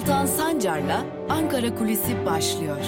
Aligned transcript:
Altan 0.00 0.26
Sancar'la 0.26 1.06
Ankara 1.28 1.74
Kulisi 1.74 2.26
başlıyor. 2.26 2.84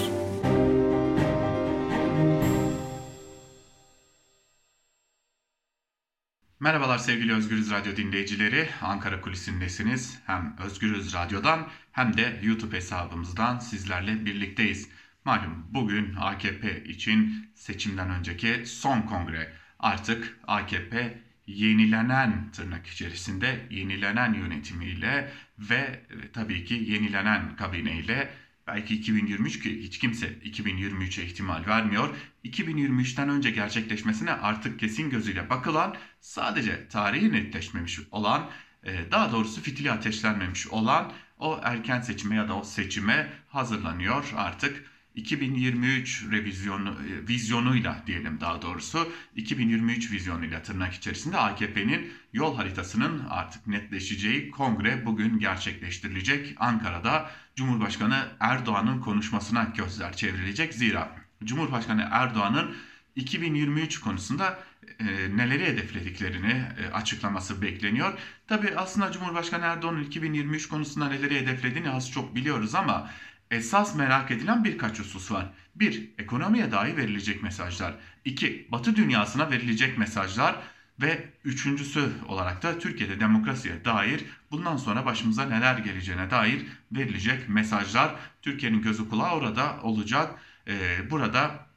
Merhabalar 6.59 6.97
sevgili 6.97 7.33
Özgürüz 7.33 7.71
Radyo 7.71 7.95
dinleyicileri. 7.95 8.69
Ankara 8.81 9.21
Kulisi'ndesiniz. 9.21 10.19
Hem 10.25 10.55
Özgürüz 10.65 11.13
Radyo'dan 11.13 11.67
hem 11.91 12.17
de 12.17 12.39
YouTube 12.43 12.75
hesabımızdan 12.75 13.59
sizlerle 13.59 14.25
birlikteyiz. 14.25 14.89
Malum 15.25 15.67
bugün 15.69 16.15
AKP 16.15 16.83
için 16.83 17.49
seçimden 17.55 18.09
önceki 18.09 18.65
son 18.65 19.01
kongre. 19.01 19.53
Artık 19.79 20.39
AKP 20.47 21.22
yenilenen 21.47 22.51
tırnak 22.51 22.87
içerisinde 22.87 23.67
yenilenen 23.69 24.33
yönetimiyle 24.33 25.31
ve 25.59 25.75
e, 25.75 26.31
tabii 26.33 26.65
ki 26.65 26.73
yenilenen 26.73 27.55
kabineyle 27.55 28.29
belki 28.67 28.95
2023 28.95 29.63
ki 29.63 29.83
hiç 29.83 29.99
kimse 29.99 30.27
2023'e 30.27 31.25
ihtimal 31.25 31.65
vermiyor. 31.65 32.15
2023'ten 32.45 33.29
önce 33.29 33.51
gerçekleşmesine 33.51 34.31
artık 34.31 34.79
kesin 34.79 35.09
gözüyle 35.09 35.49
bakılan 35.49 35.95
sadece 36.21 36.87
tarihi 36.87 37.31
netleşmemiş 37.31 37.99
olan 38.11 38.49
e, 38.83 39.11
daha 39.11 39.31
doğrusu 39.31 39.61
fitili 39.61 39.91
ateşlenmemiş 39.91 40.67
olan 40.67 41.11
o 41.39 41.59
erken 41.63 42.01
seçime 42.01 42.35
ya 42.35 42.47
da 42.47 42.57
o 42.57 42.63
seçime 42.63 43.33
hazırlanıyor 43.49 44.33
artık 44.35 44.92
2023 45.15 46.25
revizyonu 46.31 46.89
e, 46.89 47.27
vizyonuyla 47.27 48.03
diyelim 48.07 48.39
daha 48.41 48.61
doğrusu 48.61 49.11
2023 49.35 50.11
vizyonuyla 50.11 50.61
tırnak 50.61 50.93
içerisinde 50.93 51.37
AKP'nin 51.37 52.11
yol 52.33 52.55
haritasının 52.55 53.25
artık 53.29 53.67
netleşeceği 53.67 54.51
kongre 54.51 55.05
bugün 55.05 55.39
gerçekleştirilecek. 55.39 56.55
Ankara'da 56.59 57.31
Cumhurbaşkanı 57.55 58.27
Erdoğan'ın 58.39 59.01
konuşmasına 59.01 59.63
gözler 59.77 60.13
çevrilecek. 60.15 60.73
Zira 60.73 61.15
Cumhurbaşkanı 61.43 62.07
Erdoğan'ın 62.11 62.75
2023 63.15 63.99
konusunda 63.99 64.59
e, 64.99 65.37
neleri 65.37 65.65
hedeflediklerini 65.65 66.65
e, 66.79 66.91
açıklaması 66.93 67.61
bekleniyor. 67.61 68.13
Tabi 68.47 68.73
aslında 68.77 69.11
Cumhurbaşkanı 69.11 69.65
Erdoğan'ın 69.65 70.03
2023 70.03 70.69
konusunda 70.69 71.09
neleri 71.09 71.41
hedeflediğini 71.41 71.89
az 71.89 72.11
çok 72.11 72.35
biliyoruz 72.35 72.75
ama 72.75 73.09
esas 73.53 73.95
merak 73.95 74.31
edilen 74.31 74.63
birkaç 74.63 74.99
husus 74.99 75.31
var. 75.31 75.53
1. 75.75 76.09
Ekonomiye 76.17 76.71
dair 76.71 76.97
verilecek 76.97 77.43
mesajlar. 77.43 77.95
2. 78.25 78.67
Batı 78.71 78.95
dünyasına 78.95 79.51
verilecek 79.51 79.97
mesajlar. 79.97 80.55
Ve 81.01 81.29
üçüncüsü 81.43 82.09
olarak 82.27 82.63
da 82.63 82.79
Türkiye'de 82.79 83.19
demokrasiye 83.19 83.85
dair 83.85 84.25
bundan 84.51 84.77
sonra 84.77 85.05
başımıza 85.05 85.45
neler 85.45 85.77
geleceğine 85.77 86.31
dair 86.31 86.65
verilecek 86.91 87.49
mesajlar. 87.49 88.15
Türkiye'nin 88.41 88.81
gözü 88.81 89.09
kulağı 89.09 89.31
orada 89.31 89.79
olacak. 89.81 90.39
Ee, 90.67 91.09
burada 91.09 91.67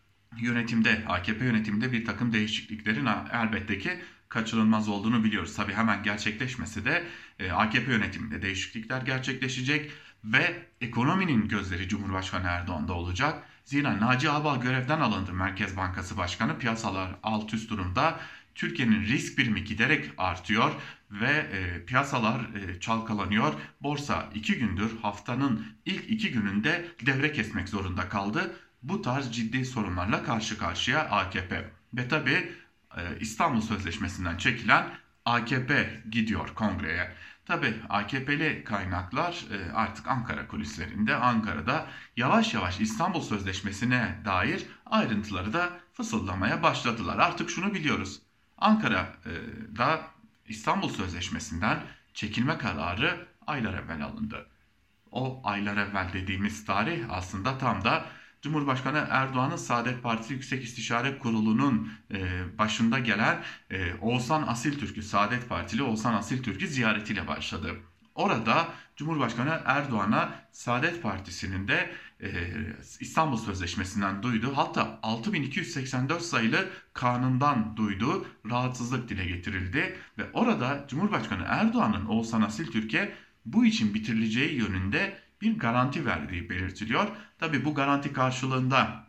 yönetimde, 0.41 1.02
AKP 1.08 1.44
yönetiminde 1.44 1.92
bir 1.92 2.04
takım 2.04 2.32
değişikliklerin 2.32 3.08
elbette 3.32 3.78
ki 3.78 4.00
kaçınılmaz 4.28 4.88
olduğunu 4.88 5.24
biliyoruz. 5.24 5.56
Tabi 5.56 5.72
hemen 5.72 6.02
gerçekleşmesi 6.02 6.84
de 6.84 7.04
e, 7.38 7.50
AKP 7.50 7.92
yönetiminde 7.92 8.42
değişiklikler 8.42 9.02
gerçekleşecek 9.02 9.91
ve 10.32 10.66
ekonominin 10.80 11.48
gözleri 11.48 11.88
Cumhurbaşkanı 11.88 12.46
Erdoğan'da 12.46 12.92
olacak. 12.92 13.42
Zira 13.64 14.00
Naci 14.00 14.30
Ağbal 14.30 14.60
görevden 14.60 15.00
alındı 15.00 15.32
Merkez 15.32 15.77
Bankası 15.77 16.16
Başkanı. 16.16 16.58
Piyasalar 16.58 17.10
alt 17.22 17.55
üst 17.55 17.70
durumda. 17.70 18.20
Türkiye'nin 18.54 19.02
risk 19.02 19.38
birimi 19.38 19.64
giderek 19.64 20.10
artıyor 20.19 20.72
ve 21.10 21.30
e, 21.30 21.84
piyasalar 21.84 22.41
e, 22.41 22.81
çalkalanıyor. 22.81 23.54
Borsa 23.81 24.31
iki 24.34 24.59
gündür 24.59 24.91
haftanın 25.03 25.66
ilk 25.84 26.10
iki 26.10 26.32
gününde 26.32 26.86
devre 27.06 27.32
kesmek 27.32 27.69
zorunda 27.69 28.09
kaldı. 28.09 28.56
Bu 28.82 29.03
tarz 29.03 29.32
ciddi 29.32 29.65
sorunlarla 29.65 30.22
karşı 30.25 30.59
karşıya 30.59 31.00
AKP. 31.00 31.70
Ve 31.94 32.09
tabi 32.09 32.31
e, 32.97 33.00
İstanbul 33.20 33.60
Sözleşmesi'nden 33.60 34.36
çekilen 34.36 34.86
AKP 35.25 36.03
gidiyor 36.10 36.48
kongreye. 36.54 37.12
Tabi 37.47 37.75
AKP'li 37.89 38.65
kaynaklar 38.65 39.45
e, 39.53 39.73
artık 39.73 40.09
Ankara 40.09 40.49
kulislerinde, 40.49 41.15
Ankara'da 41.15 41.87
yavaş 42.17 42.55
yavaş 42.55 42.81
İstanbul 42.81 43.21
Sözleşmesi'ne 43.21 44.21
dair 44.25 44.67
ayrıntıları 44.87 45.53
da 45.53 45.71
fısıldamaya 45.93 46.62
başladılar. 46.62 47.19
Artık 47.19 47.51
şunu 47.51 47.75
biliyoruz. 47.75 48.21
Ankara'da 48.59 50.01
İstanbul 50.49 50.89
Sözleşmesi'nden 50.89 51.79
çekilme 52.15 52.59
kararı 52.59 53.29
aylar 53.47 53.75
evvel 53.75 54.05
alındı. 54.05 54.47
O 55.11 55.41
aylar 55.45 55.77
evvel 55.77 56.13
dediğimiz 56.13 56.65
tarih 56.65 57.05
aslında 57.11 57.59
tam 57.59 57.84
da 57.84 58.05
Cumhurbaşkanı 58.42 59.06
Erdoğan'ın 59.10 59.56
Saadet 59.56 60.02
Partisi 60.02 60.32
Yüksek 60.32 60.64
İstişare 60.64 61.19
Kurulu'nun 61.19 61.92
e, 62.14 62.19
başında 62.58 62.98
gelen 62.98 63.42
e, 63.70 63.94
Oğuzhan 63.94 64.47
Asiltürk'ü, 64.47 65.02
Saadet 65.02 65.48
Partili 65.48 65.82
Oğuzhan 65.82 66.14
Asiltürk'ü 66.14 66.69
ziyaretiyle 66.69 67.28
başladı. 67.28 67.76
Orada 68.14 68.69
Cumhurbaşkanı 68.97 69.62
Erdoğan'a 69.64 70.30
Saadet 70.52 71.02
Partisi'nin 71.02 71.69
de 71.69 71.91
e, 72.22 72.28
İstanbul 73.00 73.36
Sözleşmesi'nden 73.36 74.22
duyduğu 74.22 74.56
hatta 74.56 74.98
6284 75.03 76.22
sayılı 76.22 76.68
kanundan 76.92 77.76
duyduğu 77.76 78.26
rahatsızlık 78.50 79.08
dile 79.08 79.24
getirildi 79.24 79.98
ve 80.18 80.22
orada 80.32 80.84
Cumhurbaşkanı 80.88 81.44
Erdoğan'ın 81.47 82.06
Oğuzhan 82.06 82.42
Asiltürk'e 82.42 83.14
bu 83.47 83.66
için 83.66 83.94
bitirileceği 83.94 84.54
yönünde 84.54 85.25
bir 85.41 85.58
garanti 85.58 86.06
verdiği 86.06 86.50
belirtiliyor. 86.50 87.08
Tabi 87.38 87.64
bu 87.64 87.74
garanti 87.74 88.12
karşılığında 88.12 89.06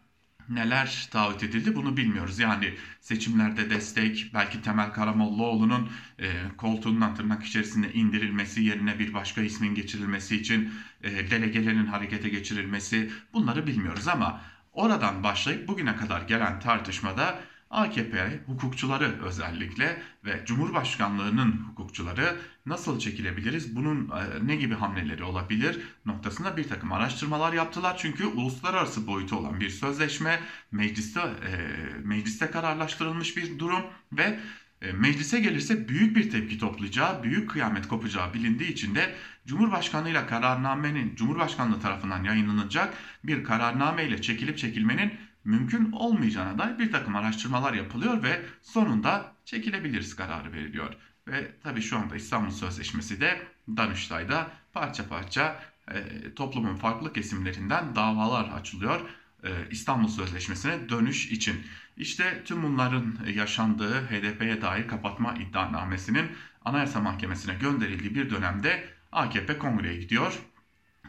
neler 0.49 1.07
taahhüt 1.11 1.43
edildi 1.43 1.75
bunu 1.75 1.97
bilmiyoruz. 1.97 2.39
Yani 2.39 2.73
seçimlerde 3.01 3.69
destek, 3.69 4.31
belki 4.33 4.61
Temel 4.61 4.93
Karamollaoğlu'nun 4.93 5.89
e, 6.19 6.27
koltuğundan 6.57 7.15
tırnak 7.15 7.43
içerisinde 7.43 7.93
indirilmesi 7.93 8.61
yerine 8.63 8.99
bir 8.99 9.13
başka 9.13 9.41
ismin 9.41 9.75
geçirilmesi 9.75 10.35
için 10.35 10.73
e, 11.03 11.31
delegelerin 11.31 11.85
harekete 11.85 12.29
geçirilmesi 12.29 13.11
bunları 13.33 13.67
bilmiyoruz 13.67 14.07
ama 14.07 14.41
oradan 14.73 15.23
başlayıp 15.23 15.67
bugüne 15.67 15.95
kadar 15.95 16.21
gelen 16.21 16.59
tartışmada 16.59 17.39
AKP 17.69 18.39
hukukçuları 18.45 19.23
özellikle 19.23 20.01
ve 20.25 20.45
Cumhurbaşkanlığının 20.45 21.51
hukukçuları 21.51 22.37
nasıl 22.65 22.99
çekilebiliriz, 22.99 23.75
bunun 23.75 24.09
e, 24.09 24.47
ne 24.47 24.55
gibi 24.55 24.75
hamleleri 24.75 25.23
olabilir 25.23 25.79
noktasında 26.05 26.57
bir 26.57 26.67
takım 26.67 26.93
araştırmalar 26.93 27.53
yaptılar. 27.53 27.97
Çünkü 27.97 28.25
uluslararası 28.25 29.07
boyutu 29.07 29.35
olan 29.35 29.59
bir 29.59 29.69
sözleşme, 29.69 30.39
mecliste, 30.71 31.19
e, 31.19 31.51
mecliste 32.03 32.51
kararlaştırılmış 32.51 33.37
bir 33.37 33.59
durum 33.59 33.83
ve 34.11 34.39
e, 34.81 34.91
meclise 34.91 35.39
gelirse 35.39 35.87
büyük 35.87 36.15
bir 36.15 36.29
tepki 36.29 36.57
toplayacağı, 36.57 37.23
büyük 37.23 37.49
kıyamet 37.49 37.87
kopacağı 37.87 38.33
bilindiği 38.33 38.71
için 38.71 38.95
de 38.95 39.15
Cumhurbaşkanlığı 39.45 40.09
ile 40.09 40.27
kararnamenin 40.27 41.15
Cumhurbaşkanlığı 41.15 41.79
tarafından 41.79 42.23
yayınlanacak 42.23 42.93
bir 43.23 43.43
kararname 43.43 44.05
ile 44.05 44.21
çekilip 44.21 44.57
çekilmenin 44.57 45.13
mümkün 45.47 45.91
olmayacağına 45.91 46.57
dair 46.57 46.79
bir 46.79 46.91
takım 46.91 47.15
araştırmalar 47.15 47.73
yapılıyor 47.73 48.23
ve 48.23 48.45
sonunda 48.61 49.31
çekilebiliriz 49.45 50.15
kararı 50.15 50.53
veriliyor. 50.53 50.93
Ve 51.27 51.51
tabii 51.63 51.81
şu 51.81 51.97
anda 51.97 52.15
İstanbul 52.15 52.51
Sözleşmesi 52.51 53.21
de 53.21 53.47
Danıştay'da 53.77 54.51
parça 54.73 55.07
parça 55.09 55.59
e, 55.91 56.03
toplumun 56.35 56.75
farklı 56.75 57.13
kesimlerinden 57.13 57.95
davalar 57.95 58.49
açılıyor. 58.49 59.01
E, 59.43 59.49
İstanbul 59.71 60.07
Sözleşmesi'ne 60.07 60.89
dönüş 60.89 61.31
için. 61.31 61.55
İşte 61.97 62.43
tüm 62.45 62.63
bunların 62.63 63.17
yaşandığı 63.35 64.01
HDP'ye 64.01 64.61
dair 64.61 64.87
kapatma 64.87 65.33
iddianamesinin 65.33 66.31
Anayasa 66.65 66.99
Mahkemesi'ne 66.99 67.55
gönderildiği 67.55 68.15
bir 68.15 68.29
dönemde 68.29 68.89
AKP 69.11 69.57
kongreye 69.57 69.97
gidiyor. 69.97 70.39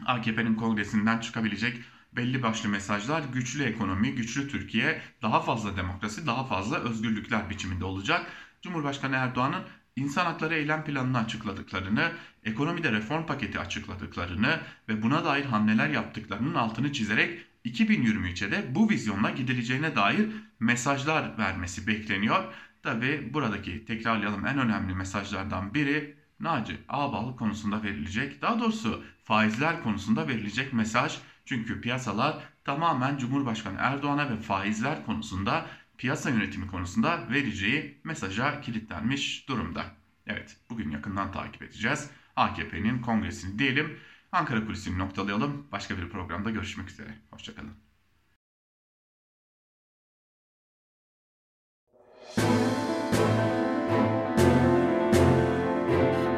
AKP'nin 0.05 0.55
kongresinden 0.55 1.19
çıkabilecek 1.19 1.83
belli 2.13 2.43
başlı 2.43 2.69
mesajlar 2.69 3.23
güçlü 3.33 3.63
ekonomi, 3.63 4.15
güçlü 4.15 4.47
Türkiye, 4.47 5.01
daha 5.21 5.41
fazla 5.41 5.77
demokrasi, 5.77 6.27
daha 6.27 6.45
fazla 6.45 6.77
özgürlükler 6.77 7.49
biçiminde 7.49 7.85
olacak. 7.85 8.25
Cumhurbaşkanı 8.61 9.15
Erdoğan'ın 9.15 9.63
insan 9.95 10.25
hakları 10.25 10.55
eylem 10.55 10.83
planını 10.83 11.17
açıkladıklarını, 11.17 12.11
ekonomide 12.43 12.91
reform 12.91 13.25
paketi 13.25 13.59
açıkladıklarını 13.59 14.59
ve 14.89 15.01
buna 15.03 15.25
dair 15.25 15.45
hamleler 15.45 15.89
yaptıklarının 15.89 16.55
altını 16.55 16.93
çizerek 16.93 17.45
2023'e 17.65 18.51
de 18.51 18.75
bu 18.75 18.89
vizyonla 18.89 19.29
gidileceğine 19.29 19.95
dair 19.95 20.27
mesajlar 20.59 21.37
vermesi 21.37 21.87
bekleniyor. 21.87 22.43
Tabi 22.83 23.33
buradaki 23.33 23.85
tekrarlayalım 23.85 24.45
en 24.45 24.57
önemli 24.59 24.95
mesajlardan 24.95 25.73
biri 25.73 26.19
Naci 26.39 26.77
Ağbal 26.89 27.35
konusunda 27.35 27.83
verilecek, 27.83 28.41
daha 28.41 28.59
doğrusu 28.59 29.03
faizler 29.23 29.83
konusunda 29.83 30.27
verilecek 30.27 30.73
mesaj 30.73 31.17
çünkü 31.49 31.81
piyasalar 31.81 32.37
tamamen 32.63 33.17
Cumhurbaşkanı 33.17 33.77
Erdoğan'a 33.79 34.29
ve 34.29 34.37
faizler 34.37 35.05
konusunda 35.05 35.65
piyasa 35.97 36.29
yönetimi 36.29 36.67
konusunda 36.67 37.29
vereceği 37.29 38.01
mesaja 38.03 38.61
kilitlenmiş 38.61 39.49
durumda. 39.49 39.85
Evet 40.27 40.57
bugün 40.69 40.91
yakından 40.91 41.31
takip 41.31 41.61
edeceğiz. 41.61 42.09
AKP'nin 42.35 43.01
kongresini 43.01 43.59
diyelim. 43.59 43.99
Ankara 44.31 44.65
Kulisi'ni 44.65 44.99
noktalayalım. 44.99 45.67
Başka 45.71 45.97
bir 45.97 46.09
programda 46.09 46.49
görüşmek 46.49 46.89
üzere. 46.89 47.17
Hoşçakalın. 47.31 47.73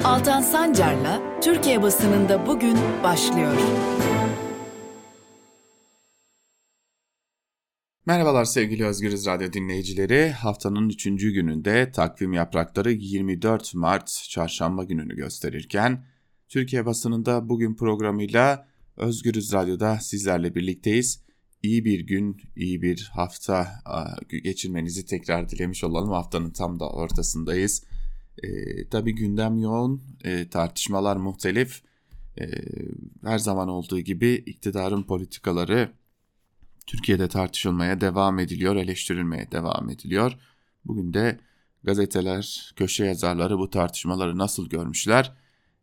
Altan 0.03 0.41
Sancar'la 0.41 1.39
Türkiye 1.41 1.81
basınında 1.81 2.47
bugün 2.47 2.77
başlıyor. 3.03 3.57
Merhabalar 8.11 8.45
sevgili 8.45 8.85
Özgürüz 8.85 9.25
Radyo 9.25 9.53
dinleyicileri. 9.53 10.31
Haftanın 10.31 10.89
3. 10.89 11.03
gününde 11.05 11.91
takvim 11.91 12.33
yaprakları 12.33 12.91
24 12.91 13.75
Mart 13.75 14.25
çarşamba 14.29 14.83
gününü 14.83 15.15
gösterirken 15.15 16.05
Türkiye 16.47 16.85
basınında 16.85 17.49
bugün 17.49 17.75
programıyla 17.75 18.67
Özgürüz 18.97 19.53
Radyo'da 19.53 19.99
sizlerle 19.99 20.55
birlikteyiz. 20.55 21.23
İyi 21.63 21.85
bir 21.85 21.99
gün, 21.99 22.41
iyi 22.55 22.81
bir 22.81 23.11
hafta 23.13 23.67
geçirmenizi 24.43 25.05
tekrar 25.05 25.49
dilemiş 25.49 25.83
olalım. 25.83 26.11
Haftanın 26.11 26.51
tam 26.51 26.79
da 26.79 26.89
ortasındayız. 26.89 27.83
E, 28.43 28.49
tabii 28.89 29.15
gündem 29.15 29.57
yoğun, 29.57 30.03
e, 30.23 30.49
tartışmalar 30.49 31.15
muhtelif. 31.15 31.81
E, 32.39 32.45
her 33.23 33.37
zaman 33.37 33.69
olduğu 33.69 33.99
gibi 33.99 34.33
iktidarın 34.45 35.03
politikaları 35.03 36.00
Türkiye'de 36.91 37.27
tartışılmaya 37.27 38.01
devam 38.01 38.39
ediliyor, 38.39 38.75
eleştirilmeye 38.75 39.51
devam 39.51 39.89
ediliyor. 39.89 40.37
Bugün 40.85 41.13
de 41.13 41.39
gazeteler, 41.83 42.73
köşe 42.75 43.05
yazarları 43.05 43.57
bu 43.57 43.69
tartışmaları 43.69 44.37
nasıl 44.37 44.69
görmüşler? 44.69 45.33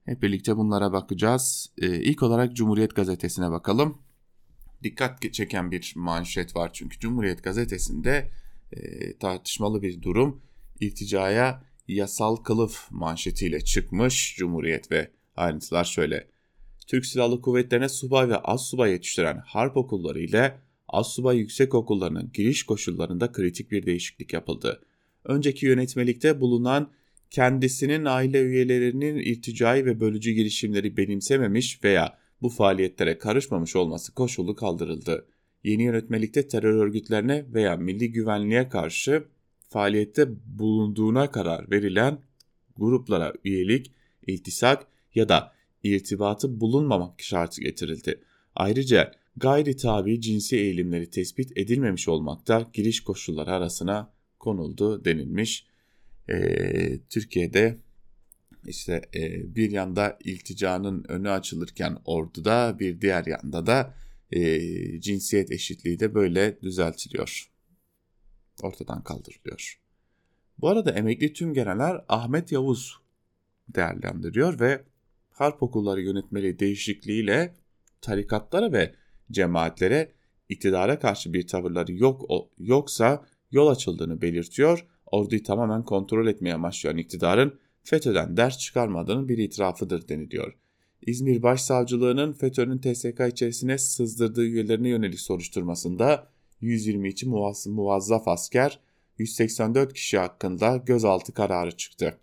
Hep 0.04 0.22
birlikte 0.22 0.56
bunlara 0.56 0.92
bakacağız. 0.92 1.72
Ee, 1.78 1.86
ilk 1.86 2.22
olarak 2.22 2.56
Cumhuriyet 2.56 2.96
Gazetesi'ne 2.96 3.50
bakalım. 3.50 3.98
Dikkat 4.82 5.32
çeken 5.32 5.70
bir 5.70 5.92
manşet 5.96 6.56
var 6.56 6.70
çünkü 6.72 6.98
Cumhuriyet 6.98 7.44
Gazetesi'nde 7.44 8.30
e, 8.72 8.78
tartışmalı 9.18 9.82
bir 9.82 10.02
durum. 10.02 10.42
İlticaya 10.80 11.62
yasal 11.88 12.36
kılıf 12.36 12.90
manşetiyle 12.90 13.60
çıkmış 13.60 14.36
Cumhuriyet 14.38 14.92
ve 14.92 15.10
ayrıntılar 15.36 15.84
şöyle. 15.84 16.28
Türk 16.86 17.06
Silahlı 17.06 17.40
Kuvvetleri'ne 17.40 17.88
subay 17.88 18.28
ve 18.28 18.36
az 18.36 18.68
subay 18.68 18.90
yetiştiren 18.90 19.42
harp 19.46 19.76
okulları 19.76 20.20
ile 20.20 20.67
Assubay 20.88 21.38
Yüksek 21.38 21.74
Okullarının 21.74 22.30
giriş 22.34 22.62
koşullarında 22.62 23.32
kritik 23.32 23.70
bir 23.70 23.86
değişiklik 23.86 24.32
yapıldı. 24.32 24.82
Önceki 25.24 25.66
yönetmelikte 25.66 26.40
bulunan 26.40 26.90
kendisinin 27.30 28.04
aile 28.04 28.42
üyelerinin 28.42 29.16
irticai 29.16 29.86
ve 29.86 30.00
bölücü 30.00 30.30
girişimleri 30.30 30.96
benimsememiş 30.96 31.84
veya 31.84 32.18
bu 32.42 32.48
faaliyetlere 32.48 33.18
karışmamış 33.18 33.76
olması 33.76 34.14
koşulu 34.14 34.56
kaldırıldı. 34.56 35.26
Yeni 35.64 35.82
yönetmelikte 35.82 36.48
terör 36.48 36.74
örgütlerine 36.74 37.44
veya 37.54 37.76
milli 37.76 38.12
güvenliğe 38.12 38.68
karşı 38.68 39.24
faaliyette 39.68 40.28
bulunduğuna 40.46 41.30
karar 41.30 41.70
verilen 41.70 42.18
gruplara 42.76 43.32
üyelik, 43.44 43.92
iltisak 44.26 44.86
ya 45.14 45.28
da 45.28 45.52
irtibatı 45.82 46.60
bulunmamak 46.60 47.22
şartı 47.22 47.60
getirildi. 47.60 48.20
Ayrıca 48.54 49.12
gayri 49.38 49.76
tabi 49.76 50.20
cinsi 50.20 50.56
eğilimleri 50.56 51.10
tespit 51.10 51.58
edilmemiş 51.58 52.08
olmakta 52.08 52.70
giriş 52.72 53.00
koşulları 53.00 53.50
arasına 53.50 54.12
konuldu 54.38 55.04
denilmiş. 55.04 55.66
Ee, 56.28 56.98
Türkiye'de 57.08 57.78
işte 58.66 59.02
e, 59.14 59.54
bir 59.54 59.70
yanda 59.70 60.18
ilticanın 60.24 61.04
önü 61.08 61.30
açılırken 61.30 61.98
orduda 62.04 62.76
bir 62.78 63.00
diğer 63.00 63.26
yanda 63.26 63.66
da 63.66 63.94
e, 64.30 64.60
cinsiyet 65.00 65.50
eşitliği 65.52 66.00
de 66.00 66.14
böyle 66.14 66.60
düzeltiliyor. 66.62 67.50
Ortadan 68.62 69.04
kaldırılıyor. 69.04 69.80
Bu 70.58 70.68
arada 70.68 70.90
emekli 70.90 71.32
tüm 71.32 71.54
generaller 71.54 72.04
Ahmet 72.08 72.52
Yavuz 72.52 72.98
değerlendiriyor 73.68 74.60
ve 74.60 74.84
harp 75.30 75.62
okulları 75.62 76.02
yönetmeliği 76.02 76.58
değişikliğiyle 76.58 77.54
tarikatlara 78.00 78.72
ve 78.72 78.94
cemaatlere 79.32 80.12
iktidara 80.48 80.98
karşı 80.98 81.32
bir 81.32 81.46
tavırları 81.46 81.92
yok 81.92 82.30
yoksa 82.58 83.24
yol 83.50 83.66
açıldığını 83.66 84.22
belirtiyor. 84.22 84.86
Orduyu 85.06 85.42
tamamen 85.42 85.84
kontrol 85.84 86.26
etmeye 86.26 86.54
amaçlayan 86.54 86.96
iktidarın 86.96 87.58
FETÖ'den 87.82 88.36
ders 88.36 88.58
çıkarmadığının 88.58 89.28
bir 89.28 89.38
itirafıdır 89.38 90.08
deniliyor. 90.08 90.56
İzmir 91.06 91.42
Başsavcılığı'nın 91.42 92.32
FETÖ'nün 92.32 92.78
TSK 92.78 93.20
içerisine 93.32 93.78
sızdırdığı 93.78 94.44
üyelerine 94.44 94.88
yönelik 94.88 95.20
soruşturmasında 95.20 96.28
122 96.60 97.28
muvazzaf 97.66 98.28
asker 98.28 98.80
184 99.18 99.92
kişi 99.92 100.18
hakkında 100.18 100.76
gözaltı 100.76 101.34
kararı 101.34 101.76
çıktı. 101.76 102.18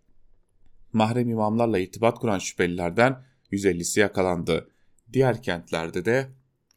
Mahrem 0.94 1.30
imamlarla 1.30 1.80
irtibat 1.80 2.20
kuran 2.20 2.40
şüphelilerden 2.40 3.24
150'si 3.52 4.00
yakalandı. 4.00 4.70
Diğer 5.14 5.44
kentlerde 5.44 6.06
de 6.06 6.28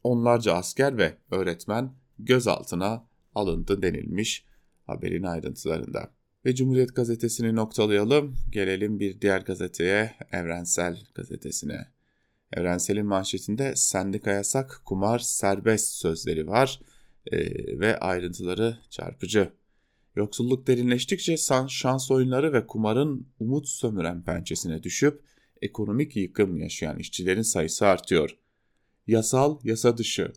onlarca 0.03 0.53
asker 0.53 0.97
ve 0.97 1.17
öğretmen 1.31 1.93
gözaltına 2.19 3.07
alındı 3.35 3.81
denilmiş 3.81 4.45
haberin 4.87 5.23
ayrıntılarında. 5.23 6.11
Ve 6.45 6.55
Cumhuriyet 6.55 6.95
Gazetesi'ni 6.95 7.55
noktalayalım. 7.55 8.35
Gelelim 8.51 8.99
bir 8.99 9.21
diğer 9.21 9.41
gazeteye, 9.41 10.15
Evrensel 10.31 10.97
Gazetesi'ne. 11.15 11.87
Evrensel'in 12.53 13.05
manşetinde 13.05 13.75
sendika 13.75 14.31
yasak, 14.31 14.81
kumar 14.85 15.19
serbest 15.19 15.93
sözleri 15.93 16.47
var 16.47 16.79
ee, 17.31 17.79
ve 17.79 17.99
ayrıntıları 17.99 18.77
çarpıcı. 18.89 19.53
Yoksulluk 20.15 20.67
derinleştikçe 20.67 21.37
şans 21.67 22.11
oyunları 22.11 22.53
ve 22.53 22.67
kumarın 22.67 23.27
umut 23.39 23.67
sömüren 23.67 24.23
pençesine 24.23 24.83
düşüp 24.83 25.21
ekonomik 25.61 26.15
yıkım 26.15 26.57
yaşayan 26.57 26.99
işçilerin 26.99 27.41
sayısı 27.41 27.87
artıyor 27.87 28.38
yasal, 29.09 29.59
yasa 29.63 29.97
dışı, 29.97 30.33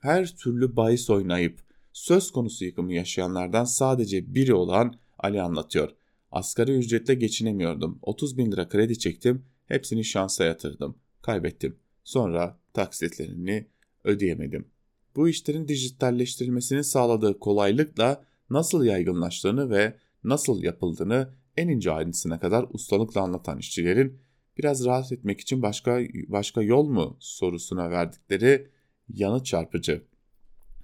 her 0.00 0.36
türlü 0.36 0.76
bahis 0.76 1.10
oynayıp 1.10 1.60
söz 1.92 2.30
konusu 2.30 2.64
yıkımı 2.64 2.92
yaşayanlardan 2.92 3.64
sadece 3.64 4.34
biri 4.34 4.54
olan 4.54 4.94
Ali 5.18 5.42
anlatıyor. 5.42 5.90
Asgari 6.32 6.72
ücretle 6.72 7.14
geçinemiyordum. 7.14 7.98
30 8.02 8.38
bin 8.38 8.52
lira 8.52 8.68
kredi 8.68 8.98
çektim. 8.98 9.44
Hepsini 9.66 10.04
şansa 10.04 10.44
yatırdım. 10.44 10.96
Kaybettim. 11.22 11.76
Sonra 12.04 12.58
taksitlerini 12.72 13.66
ödeyemedim. 14.04 14.68
Bu 15.16 15.28
işlerin 15.28 15.68
dijitalleştirilmesinin 15.68 16.82
sağladığı 16.82 17.38
kolaylıkla 17.38 18.24
nasıl 18.50 18.84
yaygınlaştığını 18.84 19.70
ve 19.70 19.96
nasıl 20.24 20.62
yapıldığını 20.62 21.30
en 21.56 21.68
ince 21.68 21.90
ayrıntısına 21.90 22.40
kadar 22.40 22.66
ustalıkla 22.70 23.20
anlatan 23.20 23.58
işçilerin 23.58 24.18
biraz 24.60 24.84
rahat 24.84 25.12
etmek 25.12 25.40
için 25.40 25.62
başka 25.62 26.00
başka 26.28 26.62
yol 26.62 26.88
mu 26.88 27.16
sorusuna 27.20 27.90
verdikleri 27.90 28.68
yanıt 29.08 29.46
çarpıcı. 29.46 30.02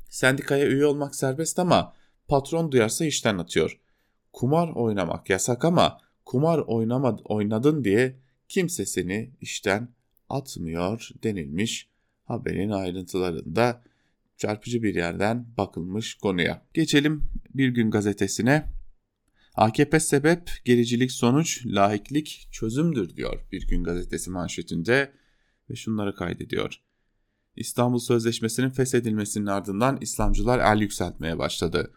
Sendikaya 0.08 0.66
üye 0.66 0.86
olmak 0.86 1.14
serbest 1.14 1.58
ama 1.58 1.92
patron 2.28 2.72
duyarsa 2.72 3.04
işten 3.04 3.38
atıyor. 3.38 3.80
Kumar 4.32 4.68
oynamak 4.68 5.30
yasak 5.30 5.64
ama 5.64 6.00
kumar 6.24 6.58
oynama, 6.58 7.16
oynadın 7.24 7.84
diye 7.84 8.16
kimse 8.48 8.86
seni 8.86 9.30
işten 9.40 9.88
atmıyor 10.28 11.08
denilmiş 11.22 11.88
haberin 12.24 12.70
ayrıntılarında 12.70 13.82
çarpıcı 14.36 14.82
bir 14.82 14.94
yerden 14.94 15.46
bakılmış 15.58 16.14
konuya. 16.14 16.62
Geçelim 16.74 17.24
Bir 17.54 17.68
Gün 17.68 17.90
gazetesine. 17.90 18.75
AKP 19.56 20.00
sebep, 20.00 20.50
gericilik 20.64 21.12
sonuç, 21.12 21.66
lahiklik 21.66 22.48
çözümdür 22.52 23.16
diyor 23.16 23.40
Bir 23.52 23.66
Gün 23.66 23.84
Gazetesi 23.84 24.30
manşetinde 24.30 25.12
ve 25.70 25.76
şunları 25.76 26.14
kaydediyor. 26.14 26.80
İstanbul 27.56 27.98
Sözleşmesi'nin 27.98 28.70
feshedilmesinin 28.70 29.46
ardından 29.46 29.98
İslamcılar 30.00 30.74
el 30.74 30.80
yükseltmeye 30.80 31.38
başladı. 31.38 31.92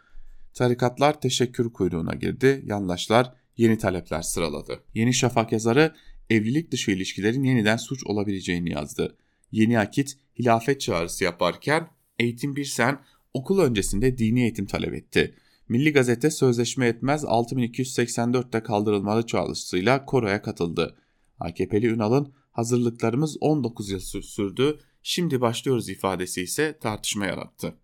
Tarikatlar 0.54 1.22
teşekkür 1.22 1.74
kuyruğuna 1.74 2.14
girdi, 2.14 2.64
yandaşlar 2.66 3.34
yeni 3.58 3.78
talepler 3.78 4.22
sıraladı. 4.22 4.84
Yeni 4.94 5.14
Şafak 5.14 5.52
yazarı 5.52 5.96
evlilik 6.30 6.72
dışı 6.72 6.92
ilişkilerin 6.92 7.44
yeniden 7.44 7.78
suç 7.78 8.04
olabileceğini 8.06 8.72
yazdı. 8.72 9.18
Yeni 9.52 9.80
Akit 9.80 10.18
hilafet 10.40 10.82
çağrısı 10.82 11.24
yaparken 11.24 11.88
Eğitim 12.20 12.56
Birsen 12.56 13.00
okul 13.34 13.60
öncesinde 13.60 14.18
dini 14.18 14.42
eğitim 14.42 14.66
talep 14.66 14.94
etti. 14.94 15.36
Milli 15.70 15.94
Gazete 15.94 16.32
sözleşme 16.32 16.88
etmez 16.88 17.24
6284'te 17.24 18.64
kaldırılmalı 18.64 19.26
çağrısıyla 19.26 20.06
koroya 20.06 20.42
katıldı. 20.42 20.98
AKP'li 21.40 21.88
Ünal'ın 21.88 22.34
hazırlıklarımız 22.52 23.38
19 23.42 23.90
yıl 23.90 24.00
sürdü, 24.00 24.80
şimdi 25.04 25.42
başlıyoruz 25.42 25.90
ifadesi 25.90 26.42
ise 26.42 26.78
tartışma 26.80 27.26
yarattı. 27.26 27.76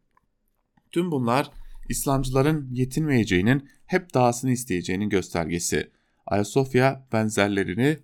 Tüm 0.92 1.12
bunlar 1.12 1.52
İslamcıların 1.90 2.70
yetinmeyeceğinin 2.72 3.70
hep 3.86 4.14
dahasını 4.14 4.52
isteyeceğinin 4.52 5.10
göstergesi. 5.10 5.92
Ayasofya 6.26 7.08
benzerlerini 7.12 8.00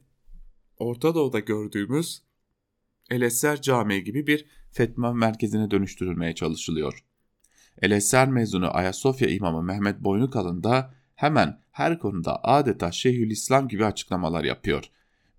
Orta 0.78 1.16
Doğu'da 1.16 1.40
gördüğümüz 1.40 2.22
Elesser 3.10 3.62
Camii 3.62 4.04
gibi 4.04 4.28
bir 4.28 4.46
fetva 4.72 5.14
merkezine 5.14 5.72
dönüştürülmeye 5.72 6.36
çalışılıyor. 6.36 7.06
Elesser 7.82 8.30
mezunu 8.30 8.76
Ayasofya 8.76 9.30
imamı 9.30 9.64
Mehmet 9.64 10.00
Boynukalın 10.00 10.64
da 10.64 10.94
hemen 11.16 11.60
her 11.72 12.00
konuda 12.00 12.44
adeta 12.44 12.92
Şeyhülislam 12.92 13.68
gibi 13.68 13.86
açıklamalar 13.86 14.44
yapıyor. 14.44 14.84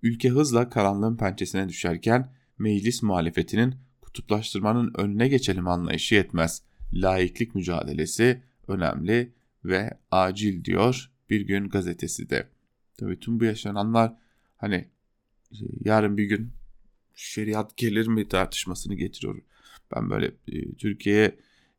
Ülke 0.02 0.28
hızla 0.28 0.68
karanlığın 0.68 1.16
pençesine 1.16 1.68
düşerken 1.68 2.32
meclis 2.58 3.02
muhalefetinin 3.02 3.74
kutuplaştırmanın 4.00 4.92
önüne 4.96 5.28
geçelim 5.28 5.68
anlayışı 5.68 6.14
yetmez. 6.14 6.62
Laiklik 6.92 7.54
mücadelesi 7.54 8.42
önemli 8.68 9.32
ve 9.64 9.98
acil 10.10 10.64
diyor 10.64 11.10
Bir 11.30 11.40
Gün 11.40 11.68
gazetesi 11.68 12.30
de. 12.30 12.48
Tabii 12.98 13.20
tüm 13.20 13.40
bu 13.40 13.44
yaşananlar 13.44 14.12
hani 14.56 14.74
e, 15.52 15.64
yarın 15.84 16.16
bir 16.16 16.24
gün 16.24 16.52
şeriat 17.14 17.76
gelir 17.76 18.06
mi 18.06 18.28
tartışmasını 18.28 18.94
getiriyor. 18.94 19.42
Ben 19.96 20.10
böyle 20.10 20.26
e, 20.26 20.74
Türkiye'ye 20.74 21.36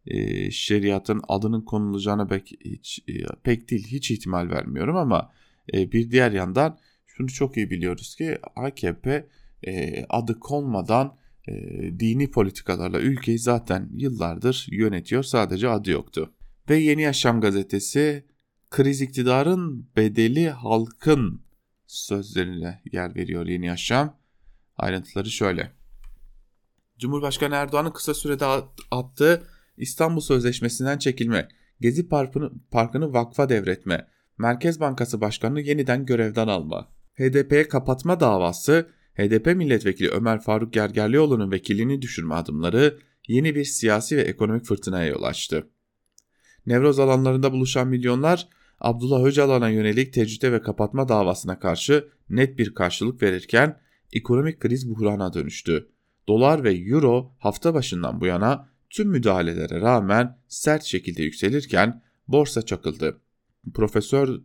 e, 0.07 0.51
şeriatın 0.51 1.21
adının 1.27 1.61
konulacağına 1.61 2.27
pek 2.27 2.51
hiç 2.65 2.99
e, 3.07 3.13
pek 3.43 3.69
değil 3.69 3.87
hiç 3.87 4.11
ihtimal 4.11 4.49
vermiyorum 4.49 4.95
ama 4.95 5.31
e, 5.73 5.91
bir 5.91 6.11
diğer 6.11 6.31
yandan 6.31 6.77
şunu 7.07 7.27
çok 7.27 7.57
iyi 7.57 7.69
biliyoruz 7.69 8.15
ki 8.15 8.37
AKP 8.55 9.27
e, 9.63 10.05
adı 10.09 10.39
konmadan 10.39 11.17
e, 11.47 11.53
dini 11.99 12.31
politikalarla 12.31 12.99
ülkeyi 12.99 13.39
zaten 13.39 13.89
yıllardır 13.93 14.67
yönetiyor 14.71 15.23
sadece 15.23 15.69
adı 15.69 15.91
yoktu. 15.91 16.33
Ve 16.69 16.77
Yeni 16.77 17.01
Yaşam 17.01 17.41
gazetesi 17.41 18.25
kriz 18.69 19.01
iktidarın 19.01 19.89
bedeli 19.95 20.49
halkın 20.49 21.41
sözlerine 21.87 22.81
yer 22.91 23.15
veriyor 23.15 23.45
Yeni 23.47 23.65
Yaşam. 23.65 24.17
Ayrıntıları 24.77 25.31
şöyle. 25.31 25.71
Cumhurbaşkanı 26.99 27.55
Erdoğan'ın 27.55 27.91
kısa 27.91 28.13
sürede 28.13 28.45
attığı 28.91 29.47
İstanbul 29.77 30.21
Sözleşmesi'nden 30.21 30.97
çekilme, 30.97 31.47
Gezi 31.81 32.09
Parkı'nı, 32.09 32.51
Parkı'nı 32.71 33.13
vakfa 33.13 33.49
devretme, 33.49 34.07
Merkez 34.37 34.79
Bankası 34.79 35.21
Başkanı'nı 35.21 35.61
yeniden 35.61 36.05
görevden 36.05 36.47
alma, 36.47 36.91
HDP'ye 37.13 37.67
kapatma 37.67 38.19
davası, 38.19 38.89
HDP 39.13 39.55
milletvekili 39.55 40.09
Ömer 40.09 40.41
Faruk 40.41 40.73
Gergerlioğlu'nun 40.73 41.51
vekilliğini 41.51 42.01
düşürme 42.01 42.35
adımları 42.35 42.99
yeni 43.27 43.55
bir 43.55 43.63
siyasi 43.63 44.17
ve 44.17 44.21
ekonomik 44.21 44.65
fırtınaya 44.65 45.07
yol 45.07 45.23
açtı. 45.23 45.67
Nevroz 46.65 46.99
alanlarında 46.99 47.51
buluşan 47.51 47.87
milyonlar 47.87 48.47
Abdullah 48.79 49.23
Öcalan'a 49.23 49.69
yönelik 49.69 50.13
tecride 50.13 50.51
ve 50.51 50.61
kapatma 50.61 51.09
davasına 51.09 51.59
karşı 51.59 52.07
net 52.29 52.59
bir 52.59 52.73
karşılık 52.73 53.21
verirken 53.21 53.79
ekonomik 54.13 54.59
kriz 54.59 54.89
buhrana 54.89 55.33
dönüştü. 55.33 55.89
Dolar 56.27 56.63
ve 56.63 56.73
euro 56.73 57.35
hafta 57.39 57.73
başından 57.73 58.21
bu 58.21 58.25
yana 58.25 58.69
tüm 58.93 59.09
müdahalelere 59.09 59.81
rağmen 59.81 60.37
sert 60.47 60.83
şekilde 60.83 61.23
yükselirken 61.23 62.01
borsa 62.27 62.61
çakıldı. 62.61 63.21
Profesör 63.73 64.41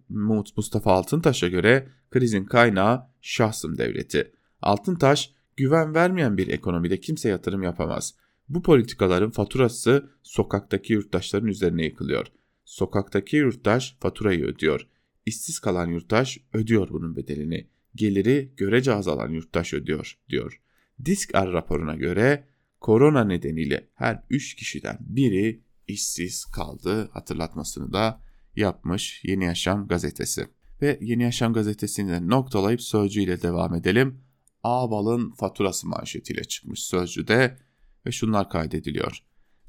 Mustafa 0.56 0.92
Altıntaş'a 0.92 1.48
göre 1.48 1.88
krizin 2.10 2.44
kaynağı 2.44 3.06
şahsım 3.20 3.78
devleti. 3.78 4.32
Altıntaş 4.62 5.32
güven 5.56 5.94
vermeyen 5.94 6.36
bir 6.36 6.48
ekonomide 6.48 7.00
kimse 7.00 7.28
yatırım 7.28 7.62
yapamaz. 7.62 8.14
Bu 8.48 8.62
politikaların 8.62 9.30
faturası 9.30 10.10
sokaktaki 10.22 10.92
yurttaşların 10.92 11.48
üzerine 11.48 11.84
yıkılıyor. 11.84 12.26
Sokaktaki 12.64 13.36
yurttaş 13.36 13.96
faturayı 14.00 14.44
ödüyor. 14.44 14.86
İşsiz 15.26 15.58
kalan 15.58 15.86
yurttaş 15.86 16.38
ödüyor 16.52 16.88
bunun 16.88 17.16
bedelini. 17.16 17.66
Geliri 17.94 18.52
görece 18.56 18.92
azalan 18.92 19.28
yurttaş 19.28 19.74
ödüyor, 19.74 20.18
diyor. 20.28 20.60
Disk-R 21.04 21.52
raporuna 21.52 21.94
göre 21.94 22.44
korona 22.80 23.24
nedeniyle 23.24 23.90
her 23.94 24.22
3 24.30 24.54
kişiden 24.54 24.98
biri 25.00 25.62
işsiz 25.86 26.44
kaldı 26.44 27.10
hatırlatmasını 27.12 27.92
da 27.92 28.20
yapmış 28.56 29.24
Yeni 29.24 29.44
Yaşam 29.44 29.88
gazetesi. 29.88 30.46
Ve 30.82 30.98
Yeni 31.00 31.22
Yaşam 31.22 31.52
gazetesini 31.52 32.28
noktalayıp 32.28 32.82
sözcüyle 32.82 33.42
devam 33.42 33.74
edelim. 33.74 34.20
Ağbal'ın 34.62 35.30
faturası 35.30 35.88
manşetiyle 35.88 36.44
çıkmış 36.44 36.80
sözcüde 36.82 37.58
ve 38.06 38.12
şunlar 38.12 38.50
kaydediliyor. 38.50 39.18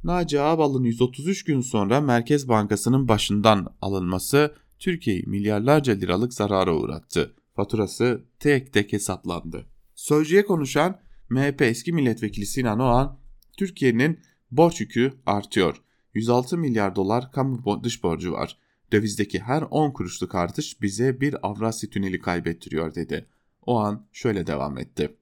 Naci 0.04 0.42
Ağbal'ın 0.42 0.84
133 0.84 1.44
gün 1.44 1.62
sonra 1.62 2.02
Merkez 2.02 2.48
Bankası'nın 2.48 3.08
başından 3.08 3.76
alınması 3.82 4.56
Türkiye'yi 4.80 5.24
milyarlarca 5.28 5.94
liralık 5.94 6.34
zarara 6.34 6.76
uğrattı. 6.76 7.36
Faturası 7.56 8.26
tek 8.40 8.74
tek 8.74 8.94
hesaplandı. 8.94 9.66
Sözcüye 9.96 10.46
konuşan 10.46 11.00
MHP 11.30 11.62
eski 11.62 11.94
milletvekili 11.94 12.46
Sinan 12.46 12.80
Oğan, 12.80 13.20
Türkiye'nin 13.58 14.20
borç 14.52 14.82
yükü 14.82 15.14
artıyor. 15.26 15.82
106 16.14 16.58
milyar 16.58 16.96
dolar 16.96 17.32
kamu 17.32 17.84
dış 17.84 18.04
borcu 18.04 18.32
var. 18.32 18.58
Dövizdeki 18.92 19.40
her 19.40 19.62
10 19.62 19.92
kuruşluk 19.92 20.36
artış 20.36 20.82
bize 20.82 21.22
bir 21.22 21.48
Avrasya 21.48 21.90
tüneli 21.90 22.20
kaybettiriyor 22.20 22.96
dedi. 22.96 23.26
O 23.66 23.80
an 23.80 24.08
şöyle 24.12 24.48
devam 24.48 24.78
etti. 24.78 25.16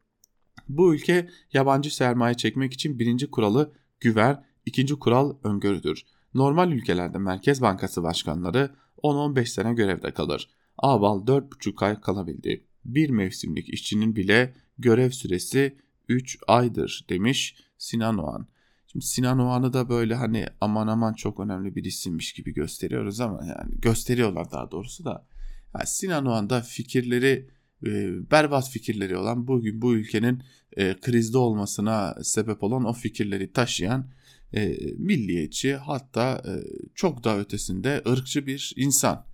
Bu 0.69 0.95
ülke 0.95 1.29
yabancı 1.53 1.95
sermaye 1.95 2.33
çekmek 2.33 2.73
için 2.73 2.99
birinci 2.99 3.31
kuralı 3.31 3.73
güver, 3.99 4.43
ikinci 4.65 4.99
kural 4.99 5.35
öngörüdür. 5.43 6.03
Normal 6.33 6.71
ülkelerde 6.71 7.17
Merkez 7.17 7.61
Bankası 7.61 8.03
başkanları 8.03 8.75
10-15 9.03 9.45
sene 9.45 9.73
görevde 9.73 10.11
kalır. 10.11 10.49
Ağbal 10.77 11.25
4,5 11.25 11.85
ay 11.85 12.01
kalabildi. 12.01 12.63
Bir 12.85 13.09
mevsimlik 13.09 13.69
işçinin 13.69 14.15
bile 14.15 14.53
görev 14.77 15.11
süresi 15.11 15.77
3 16.09 16.37
aydır 16.47 17.05
demiş 17.09 17.55
Sinan 17.77 18.17
Oğan. 18.17 18.47
Şimdi 18.91 19.05
Sinan 19.05 19.39
Oğan'ı 19.39 19.73
da 19.73 19.89
böyle 19.89 20.15
hani 20.15 20.45
aman 20.61 20.87
aman 20.87 21.13
çok 21.13 21.39
önemli 21.39 21.75
bir 21.75 21.83
isimmiş 21.83 22.33
gibi 22.33 22.53
gösteriyoruz 22.53 23.19
ama 23.19 23.45
yani 23.45 23.81
gösteriyorlar 23.81 24.51
daha 24.51 24.71
doğrusu 24.71 25.05
da. 25.05 25.27
Yani 25.75 25.87
Sinan 25.87 26.25
Oğan 26.25 26.49
da 26.49 26.61
fikirleri 26.61 27.49
e, 27.85 27.91
berbat 28.31 28.69
fikirleri 28.69 29.17
olan 29.17 29.47
bugün 29.47 29.81
bu 29.81 29.95
ülkenin 29.95 30.43
e, 30.77 30.95
krizde 31.01 31.37
olmasına 31.37 32.15
sebep 32.23 32.63
olan 32.63 32.85
o 32.85 32.93
fikirleri 32.93 33.53
taşıyan 33.53 34.09
e, 34.53 34.77
milliyetçi 34.97 35.75
hatta 35.75 36.43
e, 36.45 36.51
çok 36.95 37.23
daha 37.23 37.39
ötesinde 37.39 38.03
ırkçı 38.07 38.47
bir 38.47 38.73
insan. 38.75 39.25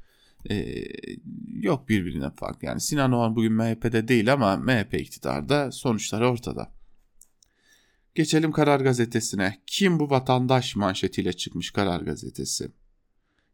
E, 0.49 0.83
yok 1.53 1.89
birbirine 1.89 2.29
fark. 2.35 2.63
Yani 2.63 2.81
Sinan 2.81 3.11
Oğan 3.11 3.35
bugün 3.35 3.53
MHP'de 3.53 4.07
değil 4.07 4.33
ama 4.33 4.57
MHP 4.57 4.93
iktidarda 4.93 5.71
sonuçları 5.71 6.29
ortada. 6.29 6.71
Geçelim 8.15 8.51
Karar 8.51 8.79
Gazetesi'ne. 8.79 9.61
Kim 9.67 9.99
bu 9.99 10.09
vatandaş 10.09 10.75
manşetiyle 10.75 11.33
çıkmış 11.33 11.71
Karar 11.71 12.01
Gazetesi. 12.01 12.71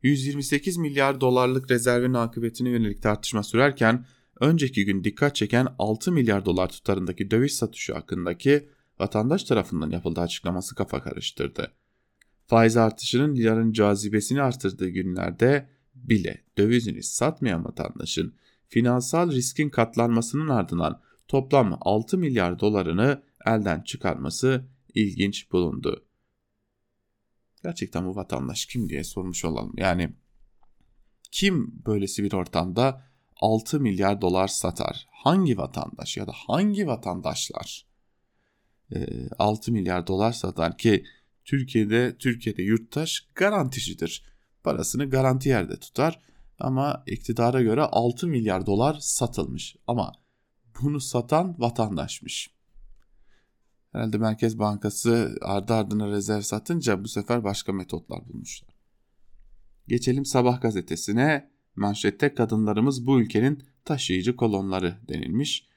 128 0.03 0.77
milyar 0.77 1.21
dolarlık 1.21 1.71
rezervin 1.71 2.13
akıbetine 2.13 2.69
yönelik 2.69 3.01
tartışma 3.01 3.43
sürerken 3.43 4.05
önceki 4.39 4.85
gün 4.85 5.03
dikkat 5.03 5.35
çeken 5.35 5.67
6 5.79 6.11
milyar 6.11 6.45
dolar 6.45 6.69
tutarındaki 6.69 7.31
döviz 7.31 7.55
satışı 7.55 7.93
hakkındaki 7.93 8.69
vatandaş 8.99 9.43
tarafından 9.43 9.89
yapıldığı 9.89 10.21
açıklaması 10.21 10.75
kafa 10.75 11.03
karıştırdı. 11.03 11.71
Faiz 12.47 12.77
artışının 12.77 13.35
liranın 13.35 13.71
cazibesini 13.71 14.41
artırdığı 14.41 14.89
günlerde 14.89 15.69
bile 15.95 16.43
dövizini 16.59 17.03
satmayan 17.03 17.65
vatandaşın 17.65 18.35
finansal 18.67 19.31
riskin 19.31 19.69
katlanmasının 19.69 20.47
ardından 20.47 21.01
toplam 21.27 21.77
6 21.81 22.17
milyar 22.17 22.59
dolarını 22.59 23.23
elden 23.45 23.81
çıkarması 23.81 24.65
ilginç 24.93 25.51
bulundu. 25.51 26.05
Gerçekten 27.63 28.05
bu 28.05 28.15
vatandaş 28.15 28.65
kim 28.65 28.89
diye 28.89 29.03
sormuş 29.03 29.45
olalım. 29.45 29.73
Yani 29.77 30.13
kim 31.31 31.85
böylesi 31.85 32.23
bir 32.23 32.33
ortamda 32.33 33.05
6 33.35 33.79
milyar 33.79 34.21
dolar 34.21 34.47
satar? 34.47 35.07
Hangi 35.11 35.57
vatandaş 35.57 36.17
ya 36.17 36.27
da 36.27 36.31
hangi 36.35 36.87
vatandaşlar 36.87 37.87
6 39.39 39.71
milyar 39.71 40.07
dolar 40.07 40.31
satar 40.31 40.77
ki 40.77 41.05
Türkiye'de 41.45 42.17
Türkiye'de 42.17 42.63
yurttaş 42.63 43.27
garanticidir. 43.35 44.23
Parasını 44.63 45.09
garanti 45.09 45.49
yerde 45.49 45.79
tutar 45.79 46.19
ama 46.59 47.03
iktidara 47.07 47.61
göre 47.61 47.81
6 47.81 48.27
milyar 48.27 48.65
dolar 48.65 48.97
satılmış 48.99 49.75
ama 49.87 50.11
bunu 50.81 50.99
satan 50.99 51.55
vatandaşmış. 51.59 52.51
Herhalde 53.91 54.17
Merkez 54.17 54.59
Bankası 54.59 55.35
ardı 55.41 55.73
ardına 55.73 56.07
rezerv 56.07 56.41
satınca 56.41 57.03
bu 57.03 57.07
sefer 57.07 57.43
başka 57.43 57.73
metotlar 57.73 58.29
bulmuşlar. 58.29 58.75
Geçelim 59.87 60.25
Sabah 60.25 60.61
gazetesine. 60.61 61.49
Manşette 61.75 62.33
kadınlarımız 62.33 63.07
bu 63.07 63.21
ülkenin 63.21 63.63
taşıyıcı 63.85 64.35
kolonları 64.35 64.95
denilmiş. 65.09 65.67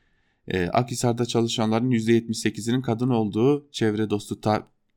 Ee, 0.48 0.68
Akhisar'da 0.68 1.26
çalışanların 1.26 1.90
%78'inin 1.90 2.82
kadın 2.82 3.10
olduğu 3.10 3.70
çevre 3.70 4.10
dostu 4.10 4.40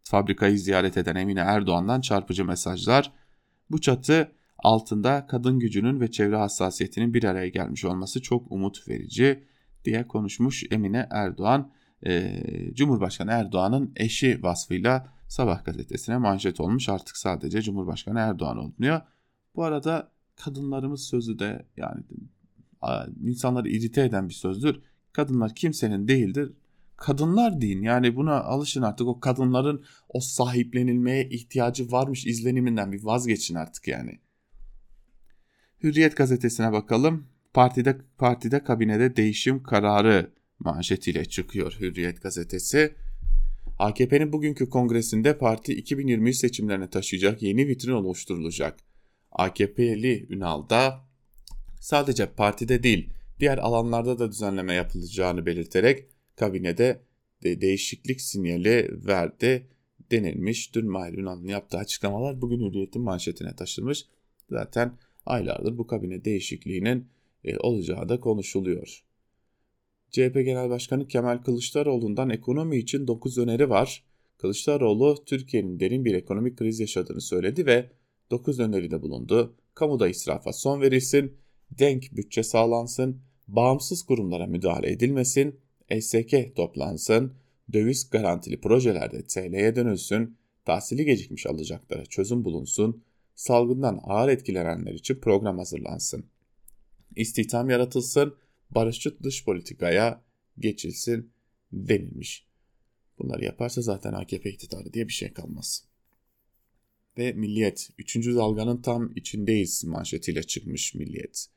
fabrikayı 0.04 0.60
ziyaret 0.60 0.98
eden 0.98 1.16
Emine 1.16 1.40
Erdoğan'dan 1.40 2.02
çarpıcı 2.02 2.46
mesajlar. 2.46 3.12
Bu 3.72 3.82
çatı 3.82 4.32
altında 4.66 5.28
kadın 5.28 5.60
gücünün 5.60 6.02
ve 6.02 6.12
çevre 6.12 6.36
hassasiyetinin 6.36 7.14
bir 7.14 7.24
araya 7.24 7.50
gelmiş 7.50 7.86
olması 7.86 8.22
çok 8.22 8.52
umut 8.52 8.88
verici 8.88 9.44
diye 9.86 10.08
konuşmuş 10.08 10.64
Emine 10.72 11.08
Erdoğan 11.12 11.72
e, 12.06 12.42
Cumhurbaşkanı 12.74 13.32
Erdoğan'ın 13.32 13.94
eşi 13.96 14.44
vasfıyla 14.44 15.16
Sabah 15.28 15.66
gazetesine 15.66 16.18
manşet 16.18 16.60
olmuş. 16.60 16.90
Artık 16.90 17.18
sadece 17.18 17.62
Cumhurbaşkanı 17.62 18.20
Erdoğan 18.20 18.58
olunuyor. 18.58 19.02
Bu 19.56 19.64
arada 19.64 20.12
kadınlarımız 20.36 21.02
sözü 21.02 21.40
de 21.40 21.66
yani 21.78 22.04
insanları 23.24 23.70
irite 23.70 24.04
eden 24.04 24.30
bir 24.30 24.34
sözdür. 24.34 24.82
Kadınlar 25.12 25.56
kimsenin 25.56 26.08
değildir. 26.08 26.54
Kadınlar 26.98 27.62
deyin 27.62 27.82
yani 27.82 28.16
buna 28.16 28.42
alışın 28.42 28.82
artık 28.82 29.08
o 29.08 29.20
kadınların 29.20 29.84
o 30.10 30.20
sahiplenilmeye 30.20 31.30
ihtiyacı 31.30 31.92
varmış 31.92 32.26
izleniminden 32.26 32.92
bir 32.92 33.04
vazgeçin 33.04 33.56
artık 33.56 33.88
yani. 33.88 34.20
Hürriyet 35.86 36.18
gazetesine 36.18 36.72
bakalım. 36.72 37.28
Partide 37.54 37.98
partide 38.18 38.64
kabinede 38.64 39.16
değişim 39.16 39.64
kararı 39.64 40.32
manşetiyle 40.60 41.26
çıkıyor 41.26 41.78
Hürriyet 41.80 42.22
gazetesi. 42.22 42.96
AKP'nin 43.80 44.34
bugünkü 44.34 44.70
kongresinde 44.70 45.38
parti 45.38 45.74
2023 45.74 46.36
seçimlerine 46.36 46.90
taşıyacak 46.90 47.42
yeni 47.42 47.68
vitrin 47.68 47.92
oluşturulacak. 47.92 48.80
AKP'li 49.32 50.26
Ünal'da 50.30 51.06
sadece 51.80 52.26
partide 52.26 52.84
değil 52.84 53.10
diğer 53.40 53.58
alanlarda 53.58 54.20
da 54.20 54.32
düzenleme 54.32 54.74
yapılacağını 54.74 55.46
belirterek 55.46 56.06
kabinede 56.36 57.02
de 57.44 57.62
değişiklik 57.62 58.22
sinyali 58.22 58.90
verdi 59.08 59.68
denilmiş. 60.12 60.76
Dün 60.76 60.92
Mahir 60.92 61.14
Ünal'ın 61.14 61.48
yaptığı 61.48 61.78
açıklamalar 61.78 62.42
bugün 62.42 62.70
Hürriyet'in 62.70 63.02
manşetine 63.02 63.56
taşınmış. 63.56 64.06
Zaten 64.50 64.98
aylardır 65.26 65.78
bu 65.78 65.88
kabine 65.88 66.26
değişikliğinin 66.26 67.08
e, 67.44 67.58
olacağı 67.58 68.10
da 68.10 68.20
konuşuluyor. 68.20 69.04
CHP 70.12 70.34
Genel 70.34 70.70
Başkanı 70.70 71.08
Kemal 71.08 71.38
Kılıçdaroğlu'ndan 71.38 72.30
ekonomi 72.30 72.78
için 72.78 73.08
9 73.08 73.38
öneri 73.38 73.70
var. 73.70 74.04
Kılıçdaroğlu 74.38 75.24
Türkiye'nin 75.26 75.80
derin 75.80 76.06
bir 76.06 76.14
ekonomik 76.14 76.58
kriz 76.58 76.80
yaşadığını 76.80 77.22
söyledi 77.22 77.66
ve 77.66 77.90
9 78.32 78.60
öneride 78.60 79.02
bulundu. 79.02 79.56
Kamuda 79.74 80.08
israfa 80.08 80.54
son 80.54 80.82
verilsin, 80.82 81.38
denk 81.72 82.04
bütçe 82.12 82.44
sağlansın, 82.44 83.22
bağımsız 83.48 84.04
kurumlara 84.04 84.48
müdahale 84.48 84.92
edilmesin, 84.92 85.60
SK 86.00 86.56
toplansın, 86.56 87.34
döviz 87.74 88.10
garantili 88.10 88.62
projelerde 88.62 89.24
TL'ye 89.24 89.76
dönülsün, 89.76 90.38
tahsili 90.66 91.06
gecikmiş 91.06 91.46
alacaklara 91.46 92.06
çözüm 92.06 92.46
bulunsun, 92.46 93.04
salgından 93.36 94.00
ağır 94.04 94.30
etkilenenler 94.30 94.94
için 94.94 95.16
program 95.16 95.58
hazırlansın. 95.58 96.26
İstihdam 97.16 97.70
yaratılsın, 97.70 98.36
barışçı 98.72 99.24
dış 99.24 99.46
politikaya 99.46 100.22
geçilsin 100.60 101.32
denilmiş. 101.72 102.48
Bunları 103.20 103.46
yaparsa 103.46 103.82
zaten 103.82 104.14
AKP 104.14 104.50
iktidarı 104.50 104.94
diye 104.94 105.08
bir 105.08 105.14
şey 105.14 105.34
kalmaz. 105.34 105.86
Ve 107.18 107.34
Milliyet, 107.34 107.90
3. 107.98 108.16
dalganın 108.16 108.82
tam 108.82 109.12
içindeyiz 109.16 109.84
manşetiyle 109.84 110.44
çıkmış 110.44 110.96
Milliyet. 110.96 111.48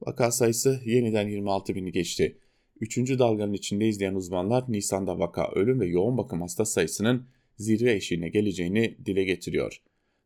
Vaka 0.00 0.30
sayısı 0.30 0.80
yeniden 0.84 1.28
26 1.28 1.74
bini 1.74 1.92
geçti. 1.92 2.38
3. 2.80 2.96
dalganın 2.98 3.52
içinde 3.52 3.88
izleyen 3.88 4.14
uzmanlar 4.14 4.64
Nisan'da 4.68 5.18
vaka, 5.18 5.50
ölüm 5.54 5.80
ve 5.80 5.86
yoğun 5.86 6.18
bakım 6.18 6.40
hasta 6.40 6.64
sayısının 6.64 7.26
zirve 7.58 7.92
eşiğine 7.92 8.28
geleceğini 8.28 8.98
dile 9.06 9.24
getiriyor. 9.24 9.82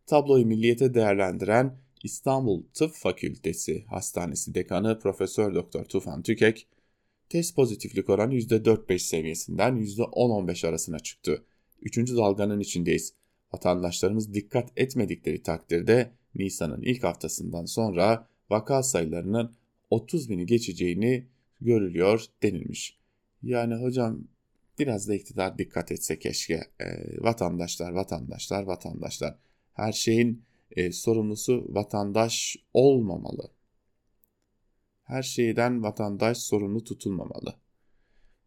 Tabloyu 0.06 0.46
milliyete 0.46 0.94
değerlendiren 0.94 1.78
İstanbul 2.02 2.62
Tıp 2.74 2.94
Fakültesi 2.94 3.84
Hastanesi 3.84 4.54
Dekanı 4.54 4.98
Profesör 4.98 5.54
Doktor 5.54 5.84
Tufan 5.84 6.22
Tükek, 6.22 6.68
test 7.28 7.56
pozitiflik 7.56 8.10
oranı 8.10 8.34
%4-5 8.34 8.98
seviyesinden 8.98 9.76
%10-15 9.76 10.68
arasına 10.68 10.98
çıktı. 10.98 11.44
Üçüncü 11.82 12.16
dalganın 12.16 12.60
içindeyiz. 12.60 13.14
Vatandaşlarımız 13.52 14.34
dikkat 14.34 14.72
etmedikleri 14.76 15.42
takdirde 15.42 16.10
Nisan'ın 16.34 16.82
ilk 16.82 17.04
haftasından 17.04 17.64
sonra 17.64 18.28
vaka 18.50 18.82
sayılarının 18.82 19.56
30 19.90 20.30
bini 20.30 20.46
geçeceğini 20.46 21.26
görülüyor 21.60 22.24
denilmiş. 22.42 22.98
Yani 23.42 23.74
hocam 23.74 24.28
biraz 24.78 25.08
da 25.08 25.14
iktidar 25.14 25.58
dikkat 25.58 25.92
etse 25.92 26.18
keşke. 26.18 26.54
E, 26.80 26.86
vatandaşlar, 27.18 27.92
vatandaşlar, 27.92 28.62
vatandaşlar. 28.62 29.45
Her 29.76 29.92
şeyin 29.92 30.44
e, 30.70 30.92
sorumlusu 30.92 31.66
vatandaş 31.68 32.56
olmamalı. 32.74 33.50
Her 35.02 35.22
şeyden 35.22 35.82
vatandaş 35.82 36.38
sorumlu 36.38 36.84
tutulmamalı. 36.84 37.54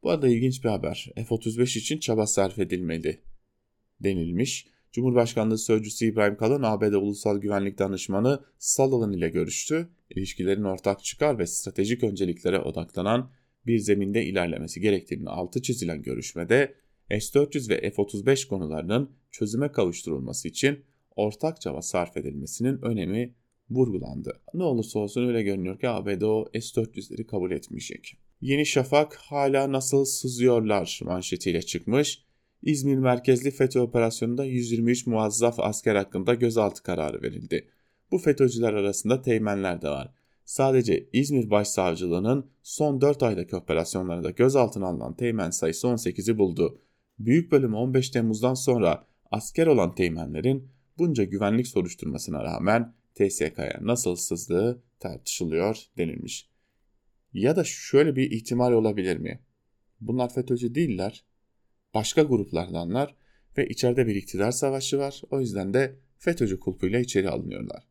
Bu 0.04 0.10
arada 0.10 0.28
ilginç 0.28 0.64
bir 0.64 0.70
haber. 0.70 1.12
F-35 1.16 1.80
için 1.80 2.00
çaba 2.00 2.28
sarf 2.28 2.60
edilmeli 2.60 3.22
denilmiş. 4.00 4.68
Cumhurbaşkanlığı 4.92 5.58
Sözcüsü 5.58 6.06
İbrahim 6.06 6.38
Kalın, 6.38 6.64
ABD 6.64 6.94
Ulusal 6.94 7.38
Güvenlik 7.38 7.80
Danışmanı 7.80 8.44
Sullivan 8.60 9.14
ile 9.14 9.30
görüştü. 9.30 9.90
İlişkilerin 10.10 10.64
ortak 10.64 11.04
çıkar 11.04 11.40
ve 11.40 11.48
stratejik 11.48 12.04
önceliklere 12.04 12.60
odaklanan 12.60 13.32
bir 13.66 13.80
zeminde 13.80 14.26
ilerlemesi 14.26 14.82
gerektiğini 14.82 15.30
altı 15.30 15.62
çizilen 15.62 16.02
görüşmede 16.02 16.76
S-400 17.10 17.70
ve 17.70 17.92
F-35 17.92 18.48
konularının 18.48 19.12
çözüme 19.32 19.72
kavuşturulması 19.72 20.48
için 20.48 20.86
ortak 21.20 21.62
çaba 21.62 21.82
sarf 21.82 22.18
edilmesinin 22.18 22.82
önemi 22.82 23.36
vurgulandı. 23.70 24.42
Ne 24.54 24.64
olursa 24.64 25.00
olsun 25.00 25.28
öyle 25.28 25.44
görünüyor 25.44 25.80
ki 25.80 25.90
ABD 25.90 26.22
o 26.22 26.46
S-400'leri 26.54 27.26
kabul 27.26 27.52
etmeyecek. 27.52 28.18
Yeni 28.42 28.66
Şafak 28.66 29.16
hala 29.16 29.72
nasıl 29.72 30.06
sızıyorlar 30.06 31.00
manşetiyle 31.04 31.62
çıkmış. 31.62 32.24
İzmir 32.64 32.98
merkezli 32.98 33.52
FETÖ 33.52 33.80
operasyonunda 33.80 34.46
123 34.46 35.08
muazzaf 35.08 35.60
asker 35.60 35.96
hakkında 35.96 36.34
gözaltı 36.34 36.84
kararı 36.84 37.22
verildi. 37.22 37.68
Bu 38.12 38.18
FETÖ'cüler 38.18 38.74
arasında 38.74 39.22
teğmenler 39.22 39.82
de 39.82 39.90
var. 39.90 40.14
Sadece 40.46 41.10
İzmir 41.14 41.50
Başsavcılığı'nın 41.50 42.50
son 42.64 43.02
4 43.02 43.24
aydaki 43.24 43.56
operasyonlarında 43.56 44.30
gözaltına 44.30 44.88
alınan 44.88 45.16
teğmen 45.16 45.50
sayısı 45.50 45.88
18'i 45.88 46.38
buldu. 46.38 46.82
Büyük 47.20 47.52
bölümü 47.52 47.76
15 47.76 48.10
Temmuz'dan 48.10 48.54
sonra 48.54 49.06
asker 49.32 49.68
olan 49.68 49.96
teğmenlerin 49.96 50.70
bunca 51.00 51.24
güvenlik 51.24 51.68
soruşturmasına 51.68 52.44
rağmen 52.44 52.94
TSK'ya 53.16 53.80
nasıl 53.82 54.16
sızdığı 54.16 54.84
tartışılıyor 55.00 55.78
denilmiş. 55.98 56.50
Ya 57.34 57.56
da 57.56 57.64
şöyle 57.64 58.16
bir 58.16 58.32
ihtimal 58.32 58.72
olabilir 58.72 59.18
mi? 59.18 59.40
Bunlar 60.02 60.34
FETÖ'cü 60.34 60.76
değiller. 60.76 61.24
Başka 61.94 62.24
gruplardanlar 62.24 63.16
ve 63.58 63.68
içeride 63.68 64.08
bir 64.08 64.16
iktidar 64.16 64.52
savaşı 64.52 64.98
var. 64.98 65.22
O 65.32 65.40
yüzden 65.40 65.74
de 65.74 65.96
FETÖ'cü 66.18 66.60
kulpuyla 66.60 67.00
içeri 67.00 67.30
alınıyorlar. 67.30 67.88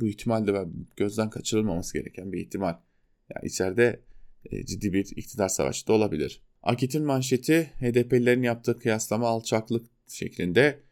Bu 0.00 0.06
ihtimal 0.06 0.46
de 0.46 0.64
gözden 0.96 1.30
kaçırılmaması 1.30 1.98
gereken 1.98 2.32
bir 2.32 2.40
ihtimal. 2.40 2.74
Yani 3.34 3.46
içeride 3.46 4.00
e, 4.44 4.66
ciddi 4.66 4.92
bir 4.92 5.16
iktidar 5.16 5.48
savaşı 5.48 5.86
da 5.86 5.92
olabilir. 5.92 6.42
Akit'in 6.62 7.04
manşeti 7.04 7.70
HDP'lilerin 7.80 8.42
yaptığı 8.42 8.78
kıyaslama 8.78 9.28
alçaklık 9.28 9.86
şeklinde 10.08 10.82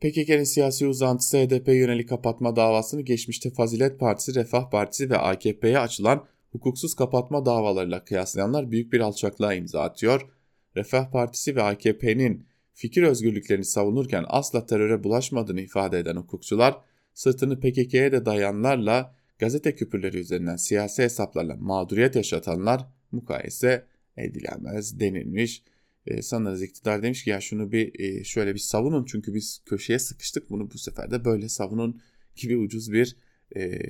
PKK'nın 0.00 0.44
siyasi 0.44 0.86
uzantısı 0.86 1.38
HDP 1.38 1.68
yönelik 1.68 2.08
kapatma 2.08 2.56
davasını 2.56 3.02
geçmişte 3.02 3.50
Fazilet 3.50 4.00
Partisi, 4.00 4.34
Refah 4.34 4.70
Partisi 4.70 5.10
ve 5.10 5.18
AKP'ye 5.18 5.78
açılan 5.78 6.26
hukuksuz 6.50 6.94
kapatma 6.94 7.46
davalarıyla 7.46 8.04
kıyaslayanlar 8.04 8.70
büyük 8.70 8.92
bir 8.92 9.00
alçaklığa 9.00 9.54
imza 9.54 9.82
atıyor. 9.82 10.28
Refah 10.76 11.10
Partisi 11.10 11.56
ve 11.56 11.62
AKP'nin 11.62 12.46
fikir 12.74 13.02
özgürlüklerini 13.02 13.64
savunurken 13.64 14.24
asla 14.28 14.66
teröre 14.66 15.04
bulaşmadığını 15.04 15.60
ifade 15.60 15.98
eden 15.98 16.16
hukukçular, 16.16 16.76
sırtını 17.14 17.60
PKK'ye 17.60 18.12
de 18.12 18.26
dayanlarla 18.26 19.14
gazete 19.38 19.74
küpürleri 19.74 20.18
üzerinden 20.18 20.56
siyasi 20.56 21.02
hesaplarla 21.02 21.56
mağduriyet 21.56 22.16
yaşatanlar 22.16 22.86
mukayese 23.12 23.86
edilemez 24.16 25.00
denilmiş 25.00 25.62
e, 26.06 26.22
sanırız 26.22 26.62
iktidar 26.62 27.02
demiş 27.02 27.24
ki 27.24 27.30
ya 27.30 27.40
şunu 27.40 27.72
bir 27.72 28.00
e, 28.00 28.24
şöyle 28.24 28.54
bir 28.54 28.58
savunun 28.58 29.04
çünkü 29.04 29.34
biz 29.34 29.62
köşeye 29.66 29.98
sıkıştık 29.98 30.50
bunu 30.50 30.70
bu 30.70 30.78
sefer 30.78 31.10
de 31.10 31.24
böyle 31.24 31.48
savunun 31.48 32.00
gibi 32.36 32.56
ucuz 32.56 32.92
bir 32.92 33.16
e, 33.56 33.80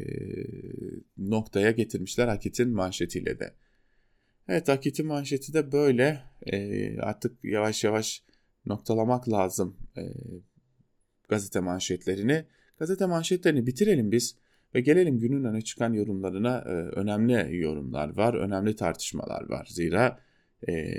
noktaya 1.18 1.70
getirmişler 1.70 2.28
Akit'in 2.28 2.70
manşetiyle 2.70 3.40
de. 3.40 3.54
Evet 4.48 4.68
Akit'in 4.68 5.06
manşeti 5.06 5.52
de 5.54 5.72
böyle 5.72 6.22
e, 6.46 6.98
artık 7.00 7.44
yavaş 7.44 7.84
yavaş 7.84 8.22
noktalamak 8.66 9.28
lazım 9.28 9.76
e, 9.96 10.02
gazete 11.28 11.60
manşetlerini. 11.60 12.44
Gazete 12.78 13.06
manşetlerini 13.06 13.66
bitirelim 13.66 14.12
biz 14.12 14.36
ve 14.74 14.80
gelelim 14.80 15.18
günün 15.18 15.44
öne 15.44 15.60
çıkan 15.62 15.92
yorumlarına 15.92 16.58
e, 16.58 16.70
önemli 16.72 17.56
yorumlar 17.56 18.16
var, 18.16 18.34
önemli 18.34 18.76
tartışmalar 18.76 19.48
var. 19.48 19.68
Zira 19.70 20.25
e, 20.68 20.96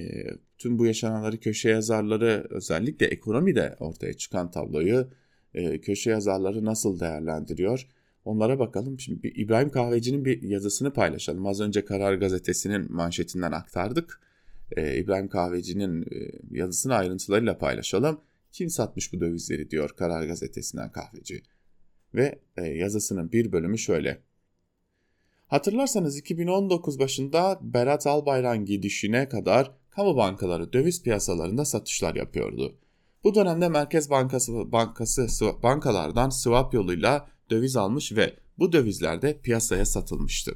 tüm 0.57 0.79
bu 0.79 0.85
yaşananları 0.85 1.39
köşe 1.39 1.69
yazarları 1.69 2.47
özellikle 2.49 3.05
ekonomide 3.05 3.75
ortaya 3.79 4.13
çıkan 4.13 4.51
tabloyu 4.51 5.07
e, 5.53 5.81
köşe 5.81 6.09
yazarları 6.09 6.65
nasıl 6.65 6.99
değerlendiriyor? 6.99 7.87
Onlara 8.25 8.59
bakalım. 8.59 8.99
Şimdi 8.99 9.27
İbrahim 9.27 9.69
Kahveci'nin 9.69 10.25
bir 10.25 10.41
yazısını 10.41 10.93
paylaşalım. 10.93 11.45
Az 11.45 11.61
önce 11.61 11.85
Karar 11.85 12.13
Gazetesi'nin 12.15 12.91
manşetinden 12.91 13.51
aktardık. 13.51 14.21
e, 14.77 14.97
İbrahim 14.97 15.27
Kahveci'nin 15.29 16.01
e, 16.01 16.31
yazısını 16.51 16.95
ayrıntılarıyla 16.95 17.57
paylaşalım. 17.57 18.21
Kim 18.51 18.69
satmış 18.69 19.13
bu 19.13 19.19
dövizleri 19.19 19.69
diyor 19.69 19.89
Karar 19.89 20.27
Gazetesi'nden 20.27 20.91
Kahveci. 20.91 21.41
Ve 22.13 22.39
e, 22.57 22.63
yazısının 22.63 23.31
bir 23.31 23.51
bölümü 23.51 23.77
şöyle. 23.77 24.21
Hatırlarsanız 25.47 26.17
2019 26.17 26.99
başında 26.99 27.59
Berat 27.61 28.07
Albayrak 28.07 28.67
gidişine 28.67 29.29
kadar 29.29 29.71
kamu 29.89 30.17
bankaları 30.17 30.73
döviz 30.73 31.03
piyasalarında 31.03 31.65
satışlar 31.65 32.15
yapıyordu. 32.15 32.75
Bu 33.23 33.35
dönemde 33.35 33.69
Merkez 33.69 34.09
Bankası, 34.09 34.71
Bankası 34.71 35.27
bankalardan 35.63 36.29
swap 36.29 36.73
yoluyla 36.73 37.29
döviz 37.49 37.75
almış 37.75 38.11
ve 38.11 38.35
bu 38.59 38.71
dövizler 38.71 39.21
de 39.21 39.39
piyasaya 39.41 39.85
satılmıştı. 39.85 40.51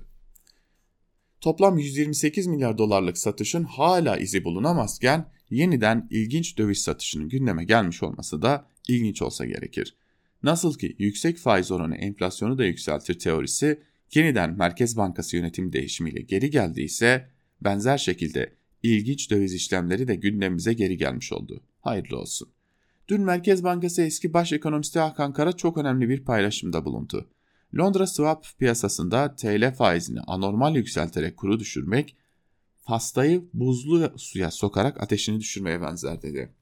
Toplam 1.41 1.77
128 1.77 2.47
milyar 2.47 2.77
dolarlık 2.77 3.17
satışın 3.17 3.63
hala 3.63 4.17
izi 4.17 4.43
bulunamazken 4.43 5.31
yeniden 5.49 6.07
ilginç 6.11 6.57
döviz 6.57 6.81
satışının 6.81 7.29
gündeme 7.29 7.63
gelmiş 7.63 8.03
olması 8.03 8.41
da 8.41 8.65
ilginç 8.87 9.21
olsa 9.21 9.45
gerekir. 9.45 9.95
Nasıl 10.43 10.77
ki 10.77 10.95
yüksek 10.99 11.37
faiz 11.37 11.71
oranı 11.71 11.95
enflasyonu 11.95 12.57
da 12.57 12.65
yükseltir 12.65 13.19
teorisi 13.19 13.81
yeniden 14.15 14.57
Merkez 14.57 14.97
Bankası 14.97 15.35
yönetim 15.37 15.73
değişimiyle 15.73 16.21
geri 16.21 16.49
geldiyse 16.49 17.29
benzer 17.61 17.97
şekilde 17.97 18.53
ilginç 18.83 19.31
döviz 19.31 19.53
işlemleri 19.53 20.07
de 20.07 20.15
gündemimize 20.15 20.73
geri 20.73 20.97
gelmiş 20.97 21.33
oldu. 21.33 21.63
Hayırlı 21.81 22.19
olsun. 22.19 22.49
Dün 23.07 23.21
Merkez 23.21 23.63
Bankası 23.63 24.01
eski 24.01 24.33
baş 24.33 24.53
ekonomisti 24.53 24.99
Hakan 24.99 25.33
Kara 25.33 25.53
çok 25.53 25.77
önemli 25.77 26.09
bir 26.09 26.25
paylaşımda 26.25 26.85
bulundu. 26.85 27.29
Londra 27.77 28.07
swap 28.07 28.47
piyasasında 28.59 29.35
TL 29.35 29.73
faizini 29.73 30.19
anormal 30.21 30.75
yükselterek 30.75 31.37
kuru 31.37 31.59
düşürmek, 31.59 32.15
hastayı 32.83 33.43
buzlu 33.53 34.13
suya 34.17 34.51
sokarak 34.51 35.01
ateşini 35.03 35.39
düşürmeye 35.39 35.81
benzer 35.81 36.21
dedi. 36.21 36.53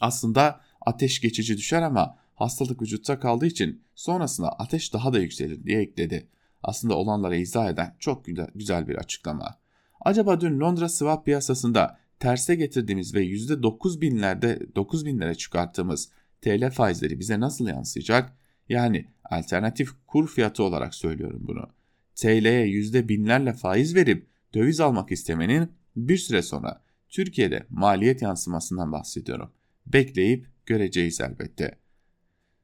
Aslında 0.00 0.60
ateş 0.80 1.20
geçici 1.20 1.56
düşer 1.56 1.82
ama 1.82 2.18
hastalık 2.34 2.82
vücutta 2.82 3.20
kaldığı 3.20 3.46
için 3.46 3.82
sonrasında 3.94 4.48
ateş 4.48 4.92
daha 4.92 5.12
da 5.12 5.18
yükselir 5.18 5.64
diye 5.64 5.80
ekledi. 5.80 6.28
Aslında 6.64 6.94
olanları 6.94 7.36
izah 7.36 7.68
eden 7.68 7.96
çok 7.98 8.24
güzel 8.54 8.88
bir 8.88 8.96
açıklama. 8.96 9.58
Acaba 10.00 10.40
dün 10.40 10.60
Londra 10.60 10.88
swap 10.88 11.24
piyasasında 11.24 11.98
terse 12.20 12.54
getirdiğimiz 12.54 13.14
ve 13.14 13.24
%9 13.24 14.00
binlerde 14.00 14.60
9 14.76 15.06
binlere 15.06 15.34
çıkarttığımız 15.34 16.10
TL 16.42 16.70
faizleri 16.70 17.20
bize 17.20 17.40
nasıl 17.40 17.68
yansıyacak? 17.68 18.36
Yani 18.68 19.06
alternatif 19.24 19.90
kur 20.06 20.28
fiyatı 20.28 20.62
olarak 20.62 20.94
söylüyorum 20.94 21.40
bunu. 21.42 21.66
TL'ye 22.14 22.66
yüzde 22.66 23.08
binlerle 23.08 23.52
faiz 23.52 23.94
verip 23.94 24.26
döviz 24.54 24.80
almak 24.80 25.12
istemenin 25.12 25.72
bir 25.96 26.16
süre 26.16 26.42
sonra 26.42 26.82
Türkiye'de 27.08 27.66
maliyet 27.70 28.22
yansımasından 28.22 28.92
bahsediyorum. 28.92 29.50
Bekleyip 29.86 30.46
göreceğiz 30.66 31.20
elbette. 31.20 31.78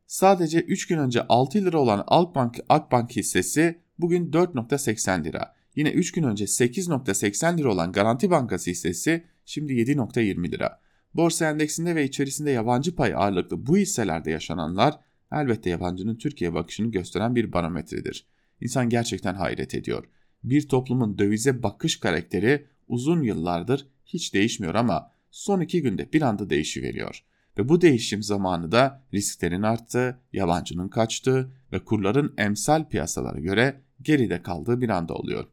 Sadece 0.07 0.61
3 0.61 0.87
gün 0.87 0.99
önce 0.99 1.27
6 1.29 1.65
lira 1.65 1.79
olan 1.79 2.05
Akbank, 2.07 2.61
Akbank 2.69 3.11
hissesi 3.11 3.81
bugün 4.01 4.33
4.80 4.33 5.25
lira. 5.25 5.55
Yine 5.77 5.91
3 5.91 6.13
gün 6.13 6.23
önce 6.23 6.45
8.80 6.45 7.59
lira 7.59 7.73
olan 7.73 7.93
Garanti 7.93 8.31
Bankası 8.31 8.71
hissesi 8.71 9.25
şimdi 9.45 9.73
7.20 9.73 10.51
lira. 10.51 10.81
Borsa 11.15 11.51
endeksinde 11.51 11.95
ve 11.95 12.05
içerisinde 12.05 12.51
yabancı 12.51 12.97
pay 12.97 13.15
ağırlıklı 13.15 13.67
bu 13.67 13.77
hisselerde 13.77 14.31
yaşananlar 14.31 15.01
elbette 15.33 15.71
yabancının 15.71 16.17
Türkiye 16.17 16.55
bakışını 16.55 16.91
gösteren 16.91 17.35
bir 17.35 17.53
barometredir. 17.53 18.27
İnsan 18.61 18.89
gerçekten 18.89 19.35
hayret 19.35 19.75
ediyor. 19.75 20.05
Bir 20.45 20.69
toplumun 20.69 21.19
dövize 21.19 21.63
bakış 21.63 22.01
karakteri 22.01 22.67
uzun 22.89 23.23
yıllardır 23.23 23.87
hiç 24.07 24.35
değişmiyor 24.35 24.75
ama 24.75 25.13
son 25.31 25.61
iki 25.61 25.83
günde 25.83 26.13
bir 26.13 26.23
anda 26.23 26.51
değişiveriyor. 26.51 27.25
Ve 27.59 27.69
bu 27.69 27.81
değişim 27.81 28.23
zamanı 28.23 28.73
da 28.73 29.05
risklerin 29.15 29.63
arttığı, 29.63 30.21
yabancının 30.33 30.89
kaçtığı 30.89 31.53
ve 31.73 31.85
kurların 31.85 32.35
emsal 32.39 32.89
piyasalara 32.89 33.41
göre 33.41 33.81
geride 34.03 34.43
kaldığı 34.43 34.81
bir 34.81 34.89
anda 34.89 35.15
oluyor. 35.15 35.45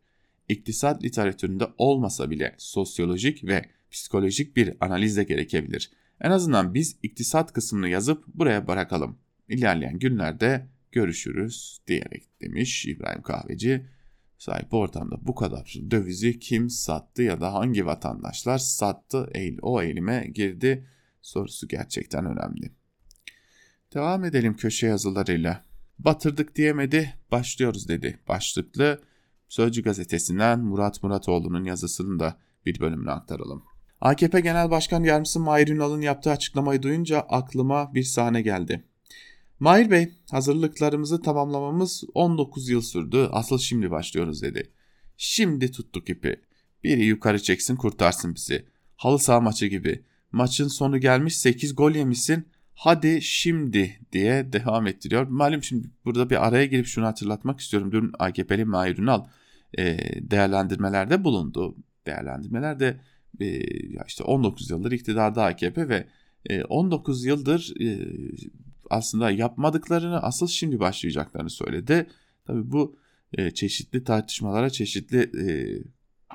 İktisat 0.49 1.03
literatüründe 1.03 1.67
olmasa 1.77 2.29
bile 2.29 2.55
sosyolojik 2.57 3.43
ve 3.43 3.65
psikolojik 3.91 4.55
bir 4.55 4.73
analiz 4.79 5.17
de 5.17 5.23
gerekebilir. 5.23 5.91
En 6.21 6.31
azından 6.31 6.73
biz 6.73 6.97
iktisat 7.03 7.53
kısmını 7.53 7.89
yazıp 7.89 8.27
buraya 8.27 8.67
bırakalım. 8.67 9.17
İlerleyen 9.49 9.99
günlerde 9.99 10.67
görüşürüz 10.91 11.81
diyerek 11.87 12.41
demiş 12.41 12.85
İbrahim 12.85 13.21
Kahveci. 13.21 13.85
Sahip 14.37 14.73
ortamda 14.73 15.15
bu 15.21 15.35
kadar 15.35 15.75
dövizi 15.91 16.39
kim 16.39 16.69
sattı 16.69 17.23
ya 17.23 17.41
da 17.41 17.53
hangi 17.53 17.85
vatandaşlar 17.85 18.57
sattı 18.57 19.29
o 19.61 19.81
eğilime 19.81 20.27
girdi 20.33 20.87
sorusu 21.21 21.67
gerçekten 21.67 22.25
önemli. 22.25 22.71
Devam 23.93 24.23
edelim 24.23 24.55
köşe 24.55 24.87
yazılarıyla. 24.87 25.66
Batırdık 25.99 26.55
diyemedi, 26.55 27.13
başlıyoruz 27.31 27.87
dedi. 27.87 28.19
Başlıklı 28.27 29.01
Sözcü 29.49 29.83
gazetesinden 29.83 30.59
Murat 30.59 31.03
Muratoğlu'nun 31.03 31.63
yazısının 31.63 32.19
da 32.19 32.37
bir 32.65 32.79
bölümünü 32.79 33.11
aktaralım. 33.11 33.63
AKP 34.01 34.39
Genel 34.39 34.71
Başkan 34.71 35.03
Yardımcısı 35.03 35.39
Mahir 35.39 35.67
Ünal'ın 35.67 36.01
yaptığı 36.01 36.31
açıklamayı 36.31 36.83
duyunca 36.83 37.19
aklıma 37.19 37.93
bir 37.93 38.03
sahne 38.03 38.41
geldi. 38.41 38.85
Mahir 39.59 39.91
Bey, 39.91 40.11
hazırlıklarımızı 40.31 41.21
tamamlamamız 41.21 42.03
19 42.13 42.69
yıl 42.69 42.81
sürdü, 42.81 43.29
asıl 43.31 43.57
şimdi 43.57 43.91
başlıyoruz 43.91 44.41
dedi. 44.41 44.71
Şimdi 45.17 45.71
tuttuk 45.71 46.09
ipi. 46.09 46.41
Biri 46.83 47.05
yukarı 47.05 47.41
çeksin 47.41 47.75
kurtarsın 47.75 48.35
bizi. 48.35 48.65
Halı 48.95 49.19
saha 49.19 49.39
maçı 49.39 49.65
gibi. 49.65 50.05
Maçın 50.31 50.67
sonu 50.67 50.97
gelmiş 50.97 51.37
8 51.37 51.75
gol 51.75 51.91
yemişsin. 51.91 52.47
Hadi 52.79 53.21
şimdi 53.21 53.99
diye 54.11 54.53
devam 54.53 54.87
ettiriyor. 54.87 55.27
Malum 55.27 55.63
şimdi 55.63 55.87
burada 56.05 56.29
bir 56.29 56.47
araya 56.47 56.65
girip 56.65 56.85
şunu 56.85 57.05
hatırlatmak 57.05 57.59
istiyorum. 57.59 57.91
Dün 57.91 58.11
AKP'li 58.19 58.65
Mahir 58.65 58.97
Ünal 58.97 59.25
e, 59.77 59.97
değerlendirmelerde 60.31 61.23
bulundu. 61.23 61.75
Değerlendirmelerde 62.07 63.01
e, 63.39 63.61
işte 64.07 64.23
19 64.23 64.69
yıldır 64.69 64.91
iktidarda 64.91 65.43
AKP 65.43 65.89
ve 65.89 66.07
e, 66.45 66.63
19 66.63 67.25
yıldır 67.25 67.73
e, 67.81 67.99
aslında 68.89 69.31
yapmadıklarını 69.31 70.19
asıl 70.19 70.47
şimdi 70.47 70.79
başlayacaklarını 70.79 71.49
söyledi. 71.49 72.07
Tabii 72.45 72.71
bu 72.71 72.99
e, 73.33 73.51
çeşitli 73.51 74.03
tartışmalara, 74.03 74.69
çeşitli 74.69 75.19
e, 75.19 75.47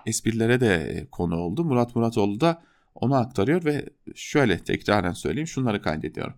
esprilere 0.07 0.61
de 0.61 1.07
konu 1.13 1.37
oldu. 1.37 1.65
Murat 1.65 1.97
Muratoğlu 1.97 2.41
da 2.41 2.63
onu 2.95 3.15
aktarıyor 3.15 3.65
ve 3.65 3.89
şöyle 4.15 4.59
tekraren 4.59 5.13
söyleyeyim 5.13 5.47
şunları 5.47 5.83
kaydediyor. 5.83 6.35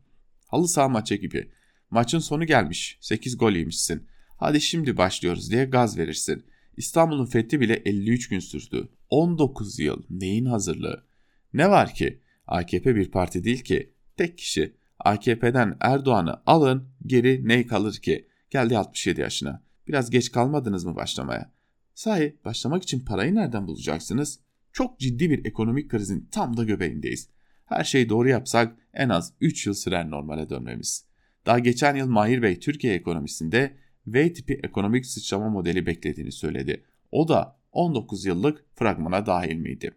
Halı 0.46 0.68
saha 0.68 0.88
maçı 0.88 1.14
gibi. 1.14 1.50
Maçın 1.90 2.18
sonu 2.18 2.44
gelmiş. 2.46 2.98
8 3.00 3.38
gol 3.38 3.52
yemişsin. 3.52 4.06
Hadi 4.36 4.60
şimdi 4.60 4.96
başlıyoruz 4.96 5.50
diye 5.50 5.64
gaz 5.64 5.98
verirsin. 5.98 6.46
İstanbul'un 6.76 7.26
fethi 7.26 7.60
bile 7.60 7.74
53 7.74 8.28
gün 8.28 8.38
sürdü. 8.38 8.88
19 9.10 9.78
yıl 9.78 10.02
neyin 10.10 10.44
hazırlığı? 10.44 11.04
Ne 11.52 11.70
var 11.70 11.94
ki? 11.94 12.20
AKP 12.46 12.96
bir 12.96 13.10
parti 13.10 13.44
değil 13.44 13.64
ki. 13.64 13.94
Tek 14.16 14.38
kişi. 14.38 14.76
AKP'den 14.98 15.76
Erdoğan'ı 15.80 16.42
alın 16.46 16.88
geri 17.06 17.48
ne 17.48 17.66
kalır 17.66 17.94
ki? 17.94 18.28
Geldi 18.50 18.78
67 18.78 19.20
yaşına. 19.20 19.62
Biraz 19.88 20.10
geç 20.10 20.32
kalmadınız 20.32 20.84
mı 20.84 20.96
başlamaya? 20.96 21.52
Sahi 21.94 22.36
başlamak 22.44 22.82
için 22.82 23.00
parayı 23.00 23.34
nereden 23.34 23.66
bulacaksınız? 23.66 24.40
Çok 24.74 24.98
ciddi 25.00 25.30
bir 25.30 25.44
ekonomik 25.44 25.90
krizin 25.90 26.28
tam 26.30 26.56
da 26.56 26.64
göbeğindeyiz. 26.64 27.28
Her 27.66 27.84
şeyi 27.84 28.08
doğru 28.08 28.28
yapsak 28.28 28.76
en 28.94 29.08
az 29.08 29.32
3 29.40 29.66
yıl 29.66 29.74
sürer 29.74 30.10
normale 30.10 30.50
dönmemiz. 30.50 31.06
Daha 31.46 31.58
geçen 31.58 31.94
yıl 31.94 32.08
Mahir 32.08 32.42
Bey 32.42 32.58
Türkiye 32.60 32.94
ekonomisinde 32.94 33.76
V 34.06 34.32
tipi 34.32 34.60
ekonomik 34.62 35.06
sıçrama 35.06 35.48
modeli 35.48 35.86
beklediğini 35.86 36.32
söyledi. 36.32 36.84
O 37.10 37.28
da 37.28 37.58
19 37.72 38.24
yıllık 38.24 38.64
fragmana 38.74 39.26
dahil 39.26 39.56
miydi? 39.56 39.94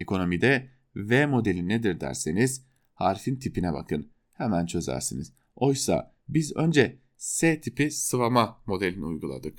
Ekonomide 0.00 0.70
V 0.96 1.26
modeli 1.26 1.68
nedir 1.68 2.00
derseniz 2.00 2.66
harfin 2.94 3.36
tipine 3.36 3.72
bakın. 3.72 4.10
Hemen 4.34 4.66
çözersiniz. 4.66 5.32
Oysa 5.56 6.14
biz 6.28 6.56
önce 6.56 6.98
S 7.16 7.60
tipi 7.60 7.90
sıvama 7.90 8.62
modelini 8.66 9.04
uyguladık. 9.04 9.58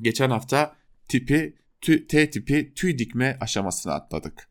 Geçen 0.00 0.30
hafta 0.30 0.76
tipi 1.08 1.56
T 1.84 2.30
tipi 2.30 2.72
tüy 2.74 2.98
dikme 2.98 3.38
aşamasını 3.40 3.92
atladık. 3.92 4.48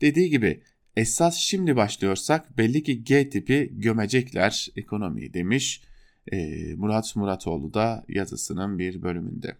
Dediği 0.00 0.30
gibi 0.30 0.62
esas 0.96 1.36
şimdi 1.36 1.76
başlıyorsak 1.76 2.58
belli 2.58 2.82
ki 2.82 3.04
G 3.04 3.30
tipi 3.30 3.70
gömecekler 3.72 4.68
ekonomiyi 4.76 5.34
demiş 5.34 5.82
e, 6.32 6.36
Murat 6.74 7.16
Muratoğlu 7.16 7.74
da 7.74 8.04
yazısının 8.08 8.78
bir 8.78 9.02
bölümünde. 9.02 9.56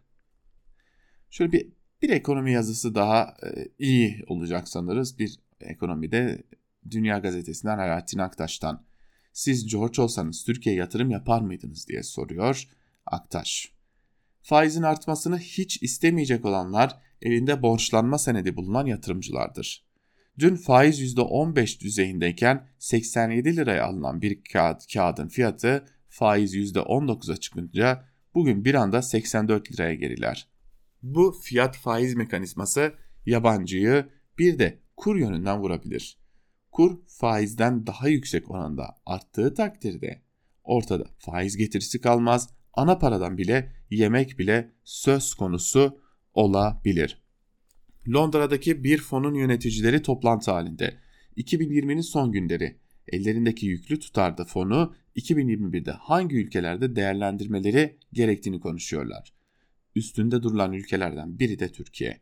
Şöyle 1.31 1.53
bir, 1.53 1.69
bir 2.03 2.11
ekonomi 2.11 2.53
yazısı 2.53 2.95
daha 2.95 3.37
e, 3.43 3.69
iyi 3.79 4.25
olacak 4.27 4.69
sanırız. 4.69 5.19
Bir 5.19 5.39
ekonomide 5.61 6.43
Dünya 6.91 7.19
Gazetesi'nden 7.19 7.79
Alaaddin 7.79 8.19
Aktaş'tan 8.19 8.85
siz 9.33 9.67
George 9.67 10.03
olsanız 10.03 10.45
Türkiye'ye 10.45 10.81
yatırım 10.81 11.11
yapar 11.11 11.41
mıydınız 11.41 11.89
diye 11.89 12.03
soruyor 12.03 12.69
Aktaş. 13.07 13.76
Faizin 14.47 14.83
artmasını 14.83 15.39
hiç 15.39 15.83
istemeyecek 15.83 16.45
olanlar 16.45 16.99
elinde 17.23 17.63
borçlanma 17.63 18.19
senedi 18.19 18.57
bulunan 18.57 18.87
yatırımcılardır. 18.87 19.87
Dün 20.39 20.57
faiz 20.57 21.17
%15 21.17 21.81
düzeyindeyken 21.81 22.69
87 22.79 23.57
liraya 23.57 23.85
alınan 23.85 24.23
bir 24.23 24.45
kağıt, 24.53 24.93
kağıdın 24.93 25.29
fiyatı 25.29 25.85
faiz 26.09 26.55
%19'a 26.55 27.37
çıkınca 27.37 28.05
bugün 28.35 28.65
bir 28.65 28.75
anda 28.75 29.03
84 29.03 29.73
liraya 29.73 29.95
geriler. 29.95 30.49
Bu 31.03 31.41
fiyat 31.43 31.77
faiz 31.77 32.15
mekanizması 32.15 32.95
yabancıyı 33.27 34.07
bir 34.39 34.59
de 34.59 34.81
kur 34.97 35.17
yönünden 35.17 35.59
vurabilir. 35.59 36.19
Kur 36.73 36.99
faizden 37.07 37.87
daha 37.87 38.09
yüksek 38.09 38.51
oranda 38.51 38.97
arttığı 39.07 39.55
takdirde 39.55 40.23
ortada 40.65 41.05
faiz 41.19 41.57
getirisi 41.57 42.01
kalmaz, 42.01 42.56
ana 42.77 42.99
paradan 42.99 43.39
bile 43.39 43.73
yemek 43.91 44.39
bile 44.39 44.73
söz 44.85 45.35
konusu 45.35 46.01
olabilir. 46.35 47.23
Londra'daki 48.09 48.85
bir 48.85 48.99
fonun 48.99 49.35
yöneticileri 49.35 50.03
toplantı 50.03 50.51
halinde. 50.51 50.99
2020'nin 51.37 52.01
son 52.01 52.33
günleri 52.33 52.77
ellerindeki 53.09 53.67
yüklü 53.67 53.99
tutarda 53.99 54.45
fonu 54.45 54.95
2021'de 55.17 55.91
hangi 55.91 56.37
ülkelerde 56.37 56.97
değerlendirmeleri 56.97 57.99
gerektiğini 58.13 58.61
konuşuyorlar. 58.61 59.33
Üstünde 59.95 60.43
durulan 60.43 60.73
ülkelerden 60.73 61.39
biri 61.39 61.59
de 61.59 61.73
Türkiye. 61.73 62.21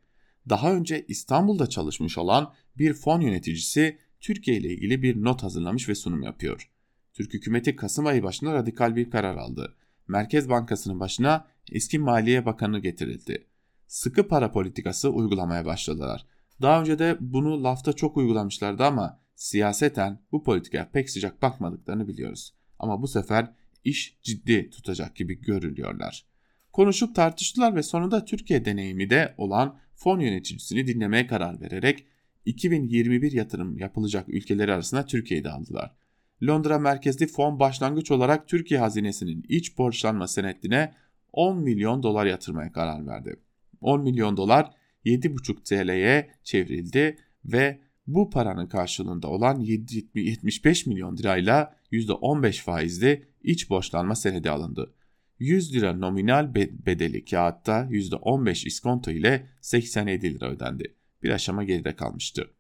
Daha 0.48 0.74
önce 0.74 1.04
İstanbul'da 1.08 1.66
çalışmış 1.66 2.18
olan 2.18 2.54
bir 2.78 2.94
fon 2.94 3.20
yöneticisi 3.20 3.98
Türkiye 4.20 4.56
ile 4.56 4.68
ilgili 4.68 5.02
bir 5.02 5.24
not 5.24 5.42
hazırlamış 5.42 5.88
ve 5.88 5.94
sunum 5.94 6.22
yapıyor. 6.22 6.70
Türk 7.12 7.34
hükümeti 7.34 7.76
Kasım 7.76 8.06
ayı 8.06 8.22
başında 8.22 8.54
radikal 8.54 8.96
bir 8.96 9.10
karar 9.10 9.36
aldı. 9.36 9.76
Merkez 10.08 10.48
Bankası'nın 10.48 11.00
başına 11.00 11.46
eski 11.72 11.98
Maliye 11.98 12.46
Bakanı 12.46 12.78
getirildi. 12.78 13.46
Sıkı 13.86 14.28
para 14.28 14.52
politikası 14.52 15.10
uygulamaya 15.10 15.64
başladılar. 15.64 16.26
Daha 16.62 16.80
önce 16.80 16.98
de 16.98 17.16
bunu 17.20 17.64
lafta 17.64 17.92
çok 17.92 18.16
uygulamışlardı 18.16 18.84
ama 18.84 19.20
siyaseten 19.34 20.18
bu 20.32 20.44
politikaya 20.44 20.90
pek 20.90 21.10
sıcak 21.10 21.42
bakmadıklarını 21.42 22.08
biliyoruz. 22.08 22.54
Ama 22.78 23.02
bu 23.02 23.08
sefer 23.08 23.52
iş 23.84 24.18
ciddi 24.22 24.70
tutacak 24.70 25.16
gibi 25.16 25.40
görülüyorlar. 25.40 26.26
Konuşup 26.72 27.14
tartıştılar 27.14 27.74
ve 27.74 27.82
sonunda 27.82 28.24
Türkiye 28.24 28.64
deneyimi 28.64 29.10
de 29.10 29.34
olan 29.38 29.78
fon 29.94 30.20
yöneticisini 30.20 30.86
dinlemeye 30.86 31.26
karar 31.26 31.60
vererek 31.60 32.06
2021 32.44 33.32
yatırım 33.32 33.78
yapılacak 33.78 34.28
ülkeleri 34.28 34.72
arasında 34.72 35.06
Türkiye'yi 35.06 35.44
de 35.44 35.50
aldılar. 35.50 35.94
Londra 36.42 36.78
merkezli 36.78 37.26
fon 37.26 37.60
başlangıç 37.60 38.10
olarak 38.10 38.48
Türkiye 38.48 38.80
hazinesinin 38.80 39.44
iç 39.48 39.78
borçlanma 39.78 40.28
senetine 40.28 40.94
10 41.32 41.58
milyon 41.58 42.02
dolar 42.02 42.26
yatırmaya 42.26 42.72
karar 42.72 43.06
verdi. 43.06 43.36
10 43.80 44.02
milyon 44.02 44.36
dolar 44.36 44.70
7,5 45.04 45.64
TL'ye 45.64 46.30
çevrildi 46.42 47.16
ve 47.44 47.80
bu 48.06 48.30
paranın 48.30 48.66
karşılığında 48.66 49.28
olan 49.28 49.60
75 49.60 50.86
milyon 50.86 51.16
lirayla 51.16 51.76
%15 51.92 52.62
faizli 52.62 53.28
iç 53.42 53.70
borçlanma 53.70 54.14
senedi 54.14 54.50
alındı. 54.50 54.94
100 55.38 55.74
lira 55.74 55.92
nominal 55.92 56.54
bedeli 56.54 57.24
kağıtta 57.24 57.88
%15 57.90 58.66
iskonto 58.66 59.10
ile 59.10 59.46
87 59.60 60.34
lira 60.34 60.50
ödendi. 60.50 60.94
Bir 61.22 61.30
aşama 61.30 61.64
geride 61.64 61.96
kalmıştı. 61.96 62.50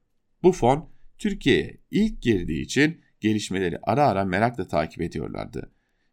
Bu 0.42 0.52
fon 0.52 0.88
Türkiye'ye 1.18 1.78
ilk 1.90 2.22
girdiği 2.22 2.62
için 2.62 3.00
gelişmeleri 3.24 3.78
ara 3.82 4.06
ara 4.06 4.24
merakla 4.24 4.68
takip 4.68 5.02
ediyorlardı. 5.02 5.70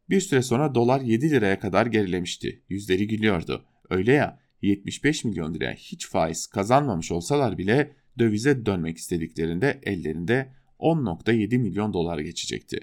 Bir 0.10 0.22
süre 0.22 0.42
sonra 0.42 0.76
dolar 0.76 1.02
7 1.02 1.30
liraya 1.32 1.60
kadar 1.60 1.86
gerilemişti. 1.86 2.62
Yüzleri 2.70 3.08
gülüyordu. 3.08 3.66
Öyle 3.90 4.14
ya 4.14 4.40
75 4.62 5.26
milyon 5.26 5.54
liraya 5.54 5.74
hiç 5.74 6.08
faiz 6.08 6.48
kazanmamış 6.48 7.12
olsalar 7.12 7.58
bile 7.58 7.96
dövize 8.20 8.66
dönmek 8.66 8.98
istediklerinde 8.98 9.80
ellerinde 9.84 10.54
10.7 10.80 11.58
milyon 11.58 11.94
dolar 11.94 12.20
geçecekti. 12.20 12.80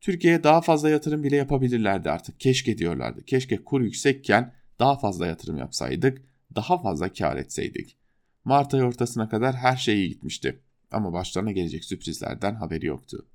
Türkiye'ye 0.00 0.44
daha 0.44 0.60
fazla 0.60 0.90
yatırım 0.90 1.22
bile 1.22 1.36
yapabilirlerdi 1.36 2.10
artık. 2.10 2.40
Keşke 2.40 2.78
diyorlardı. 2.78 3.24
Keşke 3.24 3.56
kur 3.56 3.80
yüksekken 3.80 4.52
daha 4.78 4.98
fazla 4.98 5.26
yatırım 5.26 5.56
yapsaydık, 5.56 6.22
daha 6.54 6.82
fazla 6.82 7.12
kar 7.12 7.36
etseydik. 7.36 7.96
Mart 8.44 8.74
ayı 8.74 8.84
ortasına 8.84 9.28
kadar 9.28 9.54
her 9.56 9.76
şey 9.76 9.96
iyi 9.96 10.08
gitmişti. 10.08 10.60
Ama 10.90 11.12
başlarına 11.12 11.52
gelecek 11.52 11.84
sürprizlerden 11.84 12.54
haberi 12.54 12.86
yoktu. 12.86 13.26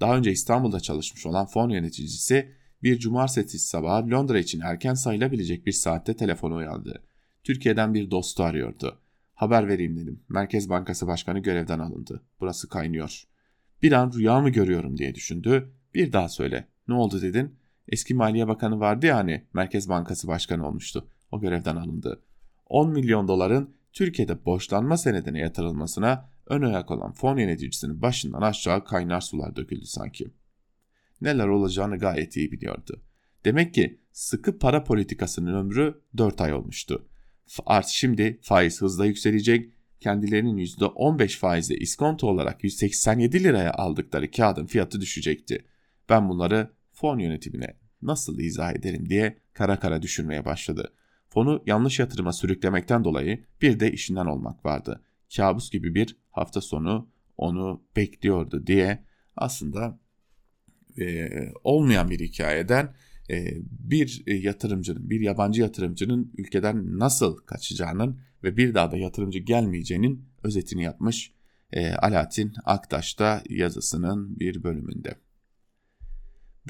Daha 0.00 0.16
önce 0.16 0.32
İstanbul'da 0.32 0.80
çalışmış 0.80 1.26
olan 1.26 1.46
fon 1.46 1.68
yöneticisi 1.68 2.52
bir 2.82 2.98
cumartesi 2.98 3.58
sabahı 3.58 4.10
Londra 4.10 4.38
için 4.38 4.60
erken 4.60 4.94
sayılabilecek 4.94 5.66
bir 5.66 5.72
saatte 5.72 6.16
telefonu 6.16 6.54
uyandı. 6.54 7.02
Türkiye'den 7.44 7.94
bir 7.94 8.10
dostu 8.10 8.42
arıyordu. 8.42 8.98
Haber 9.34 9.68
vereyim 9.68 9.96
dedim. 9.96 10.20
Merkez 10.28 10.68
Bankası 10.68 11.06
Başkanı 11.06 11.38
görevden 11.38 11.78
alındı. 11.78 12.22
Burası 12.40 12.68
kaynıyor. 12.68 13.24
Bir 13.82 13.92
an 13.92 14.12
rüya 14.12 14.40
mı 14.40 14.50
görüyorum 14.50 14.98
diye 14.98 15.14
düşündü. 15.14 15.72
Bir 15.94 16.12
daha 16.12 16.28
söyle. 16.28 16.68
Ne 16.88 16.94
oldu 16.94 17.22
dedin? 17.22 17.54
Eski 17.88 18.14
Maliye 18.14 18.48
Bakanı 18.48 18.80
vardı 18.80 19.06
ya 19.06 19.16
hani 19.16 19.44
Merkez 19.52 19.88
Bankası 19.88 20.28
Başkanı 20.28 20.68
olmuştu. 20.68 21.08
O 21.32 21.40
görevden 21.40 21.76
alındı. 21.76 22.20
10 22.66 22.90
milyon 22.90 23.28
doların 23.28 23.70
Türkiye'de 23.92 24.44
borçlanma 24.44 24.96
senedine 24.96 25.38
yatırılmasına 25.38 26.28
ön 26.46 26.62
ayak 26.62 26.90
olan 26.90 27.12
fon 27.12 27.36
yöneticisinin 27.36 28.02
başından 28.02 28.42
aşağı 28.42 28.84
kaynar 28.84 29.20
sular 29.20 29.56
döküldü 29.56 29.86
sanki. 29.86 30.30
Neler 31.20 31.46
olacağını 31.46 31.98
gayet 31.98 32.36
iyi 32.36 32.52
biliyordu. 32.52 33.02
Demek 33.44 33.74
ki 33.74 34.00
sıkı 34.12 34.58
para 34.58 34.84
politikasının 34.84 35.54
ömrü 35.54 36.00
4 36.16 36.40
ay 36.40 36.52
olmuştu. 36.52 37.08
Art 37.66 37.86
şimdi 37.86 38.38
faiz 38.42 38.80
hızla 38.80 39.06
yükselecek, 39.06 39.72
kendilerinin 40.00 40.56
%15 40.56 41.38
faizle 41.38 41.76
iskonto 41.76 42.26
olarak 42.26 42.64
187 42.64 43.44
liraya 43.44 43.72
aldıkları 43.72 44.30
kağıdın 44.30 44.66
fiyatı 44.66 45.00
düşecekti. 45.00 45.64
Ben 46.08 46.28
bunları 46.28 46.70
fon 46.92 47.18
yönetimine 47.18 47.76
nasıl 48.02 48.38
izah 48.38 48.72
ederim 48.72 49.08
diye 49.08 49.38
kara 49.52 49.80
kara 49.80 50.02
düşünmeye 50.02 50.44
başladı. 50.44 50.92
Fonu 51.28 51.62
yanlış 51.66 51.98
yatırıma 51.98 52.32
sürüklemekten 52.32 53.04
dolayı 53.04 53.44
bir 53.62 53.80
de 53.80 53.92
işinden 53.92 54.26
olmak 54.26 54.64
vardı. 54.64 55.02
Kabus 55.36 55.70
gibi 55.70 55.94
bir 55.94 56.16
hafta 56.34 56.60
sonu 56.60 57.08
onu 57.36 57.82
bekliyordu 57.96 58.66
diye 58.66 59.04
aslında 59.36 59.98
e, 61.00 61.28
olmayan 61.64 62.10
bir 62.10 62.20
hikayeden 62.20 62.94
e, 63.30 63.56
bir 63.64 64.22
yatırımcının, 64.26 65.10
bir 65.10 65.20
yabancı 65.20 65.60
yatırımcının 65.60 66.32
ülkeden 66.38 66.98
nasıl 66.98 67.36
kaçacağının 67.36 68.20
ve 68.42 68.56
bir 68.56 68.74
daha 68.74 68.92
da 68.92 68.96
yatırımcı 68.96 69.38
gelmeyeceğinin 69.38 70.28
özetini 70.42 70.82
yapmış 70.82 71.32
e, 71.72 71.92
Alaaddin 71.92 72.52
Aktaş'ta 72.64 73.42
yazısının 73.48 74.40
bir 74.40 74.62
bölümünde. 74.62 75.14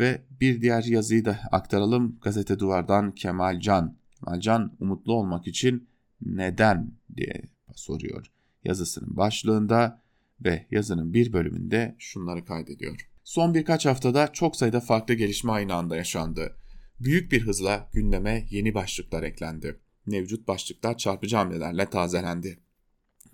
Ve 0.01 0.23
bir 0.41 0.61
diğer 0.61 0.85
yazıyı 0.85 1.25
da 1.25 1.39
aktaralım. 1.53 2.19
Gazete 2.23 2.59
Duvar'dan 2.59 3.15
Kemal 3.15 3.61
Can. 3.61 3.97
Kemal 4.11 4.41
Can 4.41 4.77
umutlu 4.81 5.13
olmak 5.13 5.47
için 5.47 5.89
neden 6.21 6.93
diye 7.17 7.43
soruyor 7.75 8.34
yazısının 8.65 9.17
başlığında 9.17 10.03
ve 10.45 10.67
yazının 10.71 11.13
bir 11.13 11.33
bölümünde 11.33 11.97
şunları 11.99 12.45
kaydediyor. 12.45 13.09
Son 13.25 13.55
birkaç 13.55 13.87
haftada 13.87 14.33
çok 14.33 14.57
sayıda 14.57 14.81
farklı 14.81 15.15
gelişme 15.15 15.53
aynı 15.53 15.75
anda 15.75 15.97
yaşandı. 15.97 16.57
Büyük 17.01 17.33
bir 17.33 17.41
hızla 17.41 17.91
gündeme 17.93 18.47
yeni 18.51 18.75
başlıklar 18.75 19.23
eklendi. 19.23 19.81
Mevcut 20.07 20.49
başlıklar 20.49 20.99
çarpıcı 20.99 21.37
hamlelerle 21.37 21.91
tazelendi. 21.91 22.59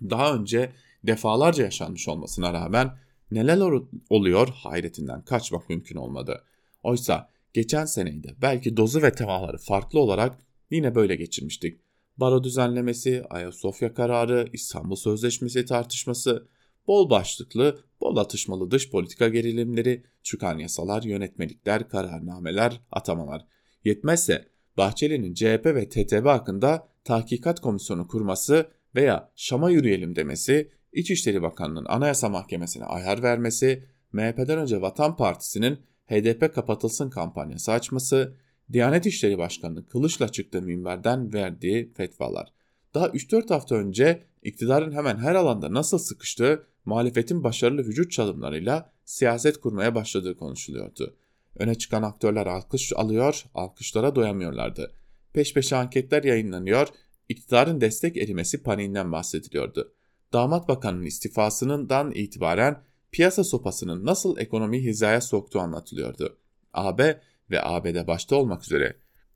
Daha 0.01 0.35
önce 0.35 0.71
defalarca 1.03 1.63
yaşanmış 1.63 2.07
olmasına 2.07 2.53
rağmen 2.53 2.97
neler 3.31 3.71
oluyor 4.09 4.47
hayretinden 4.47 5.21
kaçmak 5.21 5.69
mümkün 5.69 5.95
olmadı. 5.95 6.43
Oysa 6.83 7.29
geçen 7.53 7.85
seneydi 7.85 8.35
belki 8.41 8.77
dozu 8.77 9.01
ve 9.01 9.11
temaları 9.11 9.57
farklı 9.57 9.99
olarak 9.99 10.37
yine 10.71 10.95
böyle 10.95 11.15
geçirmiştik. 11.15 11.79
Baro 12.17 12.43
düzenlemesi, 12.43 13.23
Ayasofya 13.29 13.93
kararı, 13.93 14.49
İstanbul 14.53 14.95
Sözleşmesi 14.95 15.65
tartışması, 15.65 16.47
bol 16.87 17.09
başlıklı, 17.09 17.79
bol 18.01 18.17
atışmalı 18.17 18.71
dış 18.71 18.91
politika 18.91 19.29
gerilimleri, 19.29 20.03
çıkan 20.23 20.57
yasalar, 20.57 21.03
yönetmelikler, 21.03 21.89
kararnameler, 21.89 22.81
atamalar. 22.91 23.45
Yetmezse 23.83 24.45
Bahçeli'nin 24.77 25.33
CHP 25.33 25.65
ve 25.65 25.89
TTB 25.89 26.25
hakkında 26.25 26.87
tahkikat 27.03 27.59
komisyonu 27.59 28.07
kurması 28.07 28.71
veya 28.95 29.31
Şam'a 29.35 29.69
yürüyelim 29.69 30.15
demesi, 30.15 30.71
İçişleri 30.93 31.41
Bakanlığı'nın 31.41 31.85
Anayasa 31.85 32.29
Mahkemesi'ne 32.29 32.85
ayar 32.85 33.23
vermesi, 33.23 33.85
MHP'den 34.11 34.57
önce 34.57 34.81
Vatan 34.81 35.15
Partisi'nin 35.15 35.79
HDP 36.05 36.55
kapatılsın 36.55 37.09
kampanyası 37.09 37.71
açması, 37.71 38.37
Diyanet 38.73 39.05
İşleri 39.05 39.37
Başkanı 39.37 39.85
Kılıç'la 39.85 40.29
çıktığı 40.29 40.61
minberden 40.61 41.33
verdiği 41.33 41.93
fetvalar. 41.93 42.53
Daha 42.93 43.07
3-4 43.07 43.49
hafta 43.49 43.75
önce 43.75 44.23
iktidarın 44.43 44.91
hemen 44.91 45.17
her 45.17 45.35
alanda 45.35 45.73
nasıl 45.73 45.97
sıkıştığı, 45.97 46.67
muhalefetin 46.85 47.43
başarılı 47.43 47.81
vücut 47.81 48.11
çalımlarıyla 48.11 48.93
siyaset 49.05 49.57
kurmaya 49.59 49.95
başladığı 49.95 50.37
konuşuluyordu. 50.37 51.15
Öne 51.55 51.75
çıkan 51.75 52.03
aktörler 52.03 52.45
alkış 52.45 52.93
alıyor, 52.95 53.45
alkışlara 53.53 54.15
doyamıyorlardı. 54.15 54.91
Peş 55.33 55.53
peşe 55.53 55.75
anketler 55.75 56.23
yayınlanıyor, 56.23 56.87
iktidarın 57.29 57.81
destek 57.81 58.17
erimesi 58.17 58.63
paniğinden 58.63 59.11
bahsediliyordu. 59.11 59.93
damat 60.33 60.67
bakanın 60.67 61.05
istifasından 61.05 62.11
itibaren 62.11 62.83
piyasa 63.11 63.43
sopasının 63.43 64.05
nasıl 64.05 64.37
ekonomiyi 64.37 64.83
hizaya 64.83 65.21
soktuğu 65.21 65.59
anlatılıyordu. 65.59 66.37
AB 66.73 67.21
ve 67.51 67.63
ABD 67.63 68.07
başta 68.07 68.35
olmak 68.35 68.63
üzere 68.63 68.95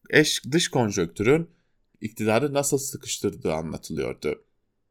eş 0.10 0.42
dış 0.52 0.68
konjöktürün 0.68 1.50
iktidarı 2.02 2.54
nasıl 2.54 2.78
sıkıştırdığı 2.78 3.54
anlatılıyordu. 3.54 4.44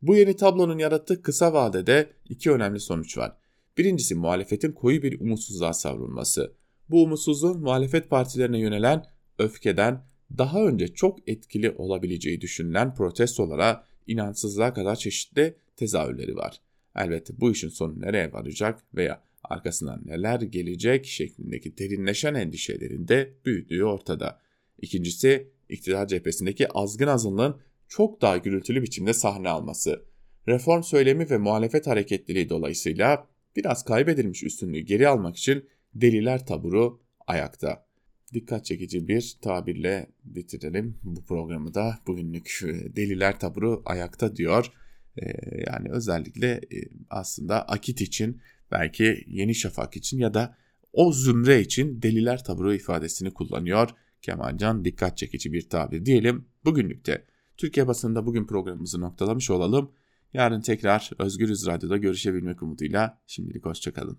Bu 0.02 0.16
yeni 0.16 0.36
tablonun 0.36 0.78
yarattığı 0.78 1.22
kısa 1.22 1.52
vadede 1.52 2.12
iki 2.28 2.50
önemli 2.50 2.80
sonuç 2.80 3.18
var. 3.18 3.36
Birincisi 3.78 4.14
muhalefetin 4.14 4.72
koyu 4.72 5.02
bir 5.02 5.20
umutsuzluğa 5.20 5.72
savrulması. 5.72 6.52
Bu 6.88 7.02
umutsuzluğun 7.02 7.60
muhalefet 7.60 8.10
partilerine 8.10 8.58
yönelen 8.58 9.04
öfkeden 9.38 10.04
daha 10.38 10.64
önce 10.64 10.88
çok 10.88 11.28
etkili 11.28 11.70
olabileceği 11.70 12.40
düşünülen 12.40 12.94
protestolara, 12.94 13.84
inançsızlığa 14.06 14.74
kadar 14.74 14.96
çeşitli 14.96 15.56
tezahürleri 15.76 16.36
var. 16.36 16.60
Elbette 16.96 17.40
bu 17.40 17.52
işin 17.52 17.68
sonu 17.68 18.00
nereye 18.00 18.32
varacak 18.32 18.82
veya 18.94 19.22
arkasından 19.44 20.02
neler 20.04 20.40
gelecek 20.40 21.06
şeklindeki 21.06 21.78
derinleşen 21.78 22.34
endişelerin 22.34 23.08
de 23.08 23.34
büyüdüğü 23.44 23.84
ortada. 23.84 24.40
İkincisi 24.82 25.48
iktidar 25.68 26.08
cephesindeki 26.08 26.68
azgın 26.68 27.06
azınlığın 27.06 27.60
çok 27.88 28.22
daha 28.22 28.36
gürültülü 28.36 28.82
biçimde 28.82 29.12
sahne 29.12 29.48
alması. 29.48 30.04
Reform 30.48 30.82
söylemi 30.82 31.30
ve 31.30 31.38
muhalefet 31.38 31.86
hareketliliği 31.86 32.48
dolayısıyla 32.48 33.28
biraz 33.56 33.84
kaybedilmiş 33.84 34.42
üstünlüğü 34.42 34.80
geri 34.80 35.08
almak 35.08 35.36
için 35.36 35.68
deliler 35.94 36.46
taburu 36.46 37.00
ayakta. 37.26 37.86
Dikkat 38.34 38.64
çekici 38.64 39.08
bir 39.08 39.36
tabirle 39.42 40.06
bitirelim 40.24 40.98
bu 41.02 41.24
programı 41.24 41.74
da 41.74 41.98
bugünlük 42.06 42.60
e, 42.64 42.96
deliler 42.96 43.40
taburu 43.40 43.82
ayakta 43.84 44.36
diyor. 44.36 44.72
E, 45.16 45.26
yani 45.66 45.88
özellikle 45.90 46.50
e, 46.50 46.78
aslında 47.10 47.68
Akit 47.68 48.00
için 48.00 48.40
belki 48.74 49.24
Yeni 49.26 49.54
Şafak 49.54 49.96
için 49.96 50.18
ya 50.18 50.34
da 50.34 50.56
o 50.92 51.12
zümre 51.12 51.60
için 51.60 52.02
deliler 52.02 52.44
taburu 52.44 52.74
ifadesini 52.74 53.34
kullanıyor. 53.34 53.90
Kemalcan 54.22 54.84
dikkat 54.84 55.18
çekici 55.18 55.52
bir 55.52 55.68
tabir 55.68 56.06
diyelim. 56.06 56.44
Bugünlük 56.64 57.06
de 57.06 57.24
Türkiye 57.56 57.86
basında 57.86 58.26
bugün 58.26 58.46
programımızı 58.46 59.00
noktalamış 59.00 59.50
olalım. 59.50 59.92
Yarın 60.32 60.60
tekrar 60.60 61.10
Özgürüz 61.18 61.66
Radyo'da 61.66 61.96
görüşebilmek 61.96 62.62
umuduyla 62.62 63.22
şimdilik 63.26 63.64
hoşçakalın. 63.64 64.18